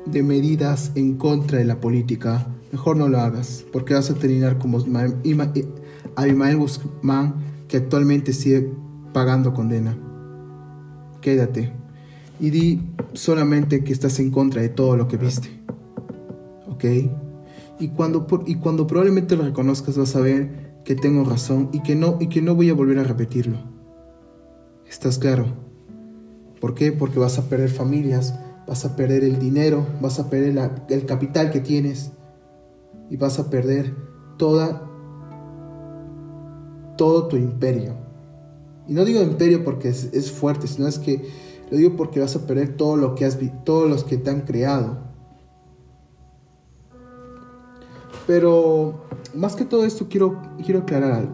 de 0.06 0.24
medidas 0.24 0.92
en 0.96 1.18
contra 1.18 1.58
de 1.58 1.66
la 1.66 1.80
política, 1.80 2.48
mejor 2.72 2.98
no 2.98 3.08
lo 3.08 3.20
hagas, 3.20 3.66
porque 3.72 3.94
vas 3.94 4.10
a 4.10 4.16
terminar 4.16 4.58
como 4.58 4.78
Abimael 6.16 6.58
Guzmán, 6.58 7.36
que 7.68 7.78
actualmente 7.78 8.34
sigue 8.34 8.72
pagando 9.14 9.54
condena. 9.54 9.98
Quédate 11.22 11.80
y 12.40 12.50
di 12.50 12.82
solamente 13.14 13.84
que 13.84 13.92
estás 13.92 14.20
en 14.20 14.32
contra 14.32 14.62
de 14.62 14.70
todo 14.70 14.96
lo 14.96 15.08
que 15.08 15.18
viste. 15.18 15.50
¿Ok? 16.68 16.86
Y 17.80 17.90
cuando, 17.90 18.28
y 18.46 18.56
cuando 18.56 18.88
probablemente 18.88 19.36
lo 19.36 19.44
reconozcas 19.44 19.98
vas 19.98 20.16
a 20.16 20.22
ver 20.22 20.82
que 20.84 20.96
tengo 20.96 21.24
razón 21.24 21.70
y 21.72 21.82
que 21.82 21.96
no, 21.96 22.18
y 22.20 22.28
que 22.28 22.42
no 22.42 22.56
voy 22.56 22.70
a 22.70 22.74
volver 22.74 23.00
a 23.00 23.04
repetirlo. 23.04 23.58
¿Estás 24.88 25.18
claro? 25.18 25.46
¿Por 26.60 26.76
qué? 26.76 26.92
Porque 26.92 27.20
vas 27.20 27.40
a 27.40 27.44
perder 27.44 27.70
familias, 27.70 28.38
vas 28.68 28.86
a 28.86 28.96
perder 28.96 29.24
el 29.24 29.40
dinero, 29.40 29.86
vas 30.02 30.20
a 30.20 30.30
perder 30.30 30.72
el 30.90 31.06
capital 31.06 31.52
que 31.52 31.62
tienes 31.62 32.12
y 33.10 33.18
vas 33.18 33.40
a 33.40 33.50
perder 33.50 33.96
toda 34.38 34.86
todo 36.98 37.28
tu 37.28 37.38
imperio. 37.38 37.94
Y 38.88 38.94
no 38.94 39.06
digo 39.06 39.22
imperio 39.22 39.64
porque 39.64 39.88
es, 39.90 40.32
fuerte, 40.32 40.68
sino 40.68 40.88
es 40.88 41.00
que 41.00 41.30
lo 41.72 41.78
digo 41.78 41.96
porque 41.96 42.20
vas 42.20 42.36
a 42.36 42.46
perder 42.46 42.76
todo 42.76 42.98
lo 42.98 43.16
que 43.16 43.24
has 43.24 43.38
todos 43.64 43.90
los 43.90 44.04
que 44.04 44.18
te 44.18 44.30
han 44.32 44.42
creado. 44.42 44.98
Pero 48.30 49.08
más 49.34 49.56
que 49.56 49.66
todo 49.66 49.84
esto 49.86 50.06
quiero, 50.08 50.40
quiero 50.64 50.82
aclarar 50.82 51.14
algo. 51.14 51.34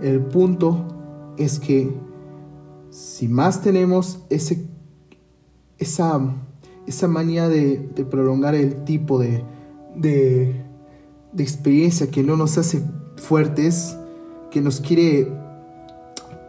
El 0.00 0.20
punto 0.20 1.34
es 1.36 1.58
que 1.58 1.94
si 2.88 3.28
más 3.28 3.60
tenemos 3.60 4.20
ese, 4.30 4.66
esa, 5.76 6.18
esa 6.86 7.06
manía 7.06 7.50
de, 7.50 7.90
prolongar 8.10 8.54
el 8.54 8.82
tipo 8.84 9.18
de, 9.18 9.44
de, 9.94 10.64
de 11.34 11.42
experiencia 11.42 12.10
que 12.10 12.22
no 12.22 12.34
nos 12.38 12.56
hace 12.56 12.82
fuertes, 13.16 13.94
que 14.50 14.62
nos 14.62 14.80
quiere 14.80 15.30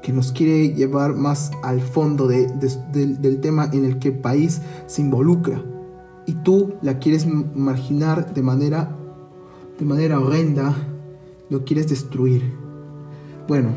que 0.02 0.14
nos 0.14 0.32
quiere 0.32 0.76
llevar 0.76 1.14
más 1.14 1.52
al 1.62 1.82
fondo 1.82 2.30
del 2.30 3.42
tema 3.42 3.70
en 3.74 3.84
el 3.84 4.00
que 4.00 4.08
el 4.08 4.20
país 4.20 4.62
se 4.86 5.02
involucra 5.02 5.62
y 6.26 6.34
tú 6.34 6.76
la 6.82 7.00
quieres 7.00 7.26
marginar 7.26 8.34
de 8.34 8.42
manera, 8.44 8.97
de 9.78 9.86
manera 9.86 10.20
horrenda, 10.20 10.76
lo 11.50 11.64
quieres 11.64 11.88
destruir. 11.88 12.42
Bueno, 13.48 13.70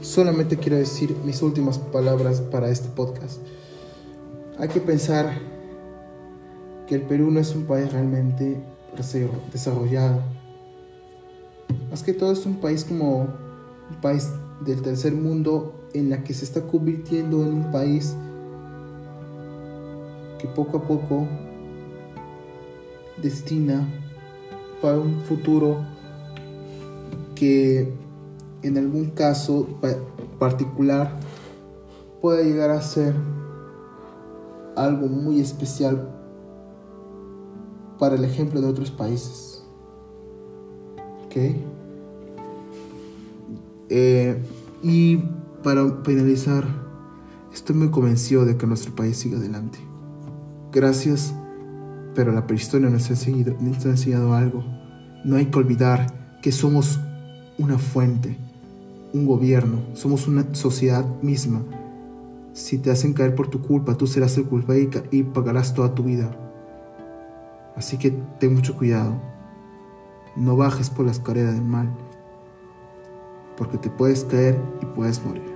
solamente 0.00 0.56
quiero 0.56 0.76
decir 0.76 1.14
mis 1.24 1.42
últimas 1.42 1.78
palabras 1.78 2.40
para 2.40 2.70
este 2.70 2.88
podcast. 2.88 3.40
Hay 4.58 4.68
que 4.68 4.80
pensar 4.80 5.38
que 6.86 6.94
el 6.94 7.02
Perú 7.02 7.30
no 7.30 7.40
es 7.40 7.54
un 7.54 7.64
país 7.64 7.92
realmente 7.92 8.62
desarrollado. 9.52 10.22
Más 11.90 12.02
que 12.02 12.14
todo 12.14 12.32
es 12.32 12.46
un 12.46 12.56
país 12.56 12.84
como 12.84 13.20
un 13.20 14.00
país 14.00 14.30
del 14.64 14.80
tercer 14.80 15.12
mundo 15.12 15.74
en 15.92 16.08
la 16.08 16.24
que 16.24 16.32
se 16.32 16.44
está 16.44 16.62
convirtiendo 16.62 17.42
en 17.42 17.52
un 17.52 17.70
país 17.70 18.14
que 20.38 20.48
poco 20.48 20.78
a 20.78 20.82
poco 20.82 21.28
destina 23.20 23.86
para 24.82 24.98
un 24.98 25.22
futuro 25.22 25.78
que 27.34 27.92
en 28.62 28.76
algún 28.76 29.10
caso 29.10 29.66
particular 30.38 31.18
pueda 32.20 32.42
llegar 32.42 32.70
a 32.70 32.82
ser 32.82 33.14
algo 34.76 35.06
muy 35.06 35.40
especial 35.40 36.08
para 37.98 38.16
el 38.16 38.24
ejemplo 38.24 38.60
de 38.60 38.66
otros 38.66 38.90
países. 38.90 39.64
¿Ok? 41.24 41.36
Eh, 43.88 44.42
y 44.82 45.18
para 45.62 46.02
finalizar, 46.02 46.64
estoy 47.52 47.76
muy 47.76 47.90
convencido 47.90 48.44
de 48.44 48.56
que 48.56 48.66
nuestro 48.66 48.94
país 48.94 49.16
siga 49.16 49.38
adelante. 49.38 49.78
Gracias, 50.72 51.34
pero 52.14 52.32
la 52.32 52.46
prehistoria 52.46 52.88
nos 52.88 53.10
ha, 53.10 53.16
seguido, 53.16 53.54
nos 53.60 53.84
ha 53.84 53.90
enseñado 53.90 54.34
algo. 54.34 54.64
No 55.24 55.36
hay 55.36 55.46
que 55.46 55.58
olvidar 55.58 56.06
que 56.42 56.52
somos 56.52 57.00
una 57.58 57.78
fuente, 57.78 58.36
un 59.12 59.26
gobierno, 59.26 59.78
somos 59.94 60.26
una 60.26 60.54
sociedad 60.54 61.06
misma. 61.22 61.62
Si 62.52 62.78
te 62.78 62.90
hacen 62.90 63.12
caer 63.12 63.34
por 63.34 63.48
tu 63.48 63.62
culpa, 63.62 63.96
tú 63.96 64.06
serás 64.06 64.36
el 64.36 64.44
culpable 64.44 64.90
y 65.10 65.22
pagarás 65.22 65.74
toda 65.74 65.94
tu 65.94 66.04
vida. 66.04 66.30
Así 67.76 67.98
que 67.98 68.10
ten 68.38 68.54
mucho 68.54 68.76
cuidado. 68.76 69.14
No 70.36 70.56
bajes 70.56 70.90
por 70.90 71.06
la 71.06 71.12
escalera 71.12 71.52
del 71.52 71.62
mal 71.62 71.88
porque 73.56 73.78
te 73.78 73.90
puedes 73.90 74.24
caer 74.24 74.58
y 74.80 74.86
puedes 74.86 75.24
morir. 75.24 75.51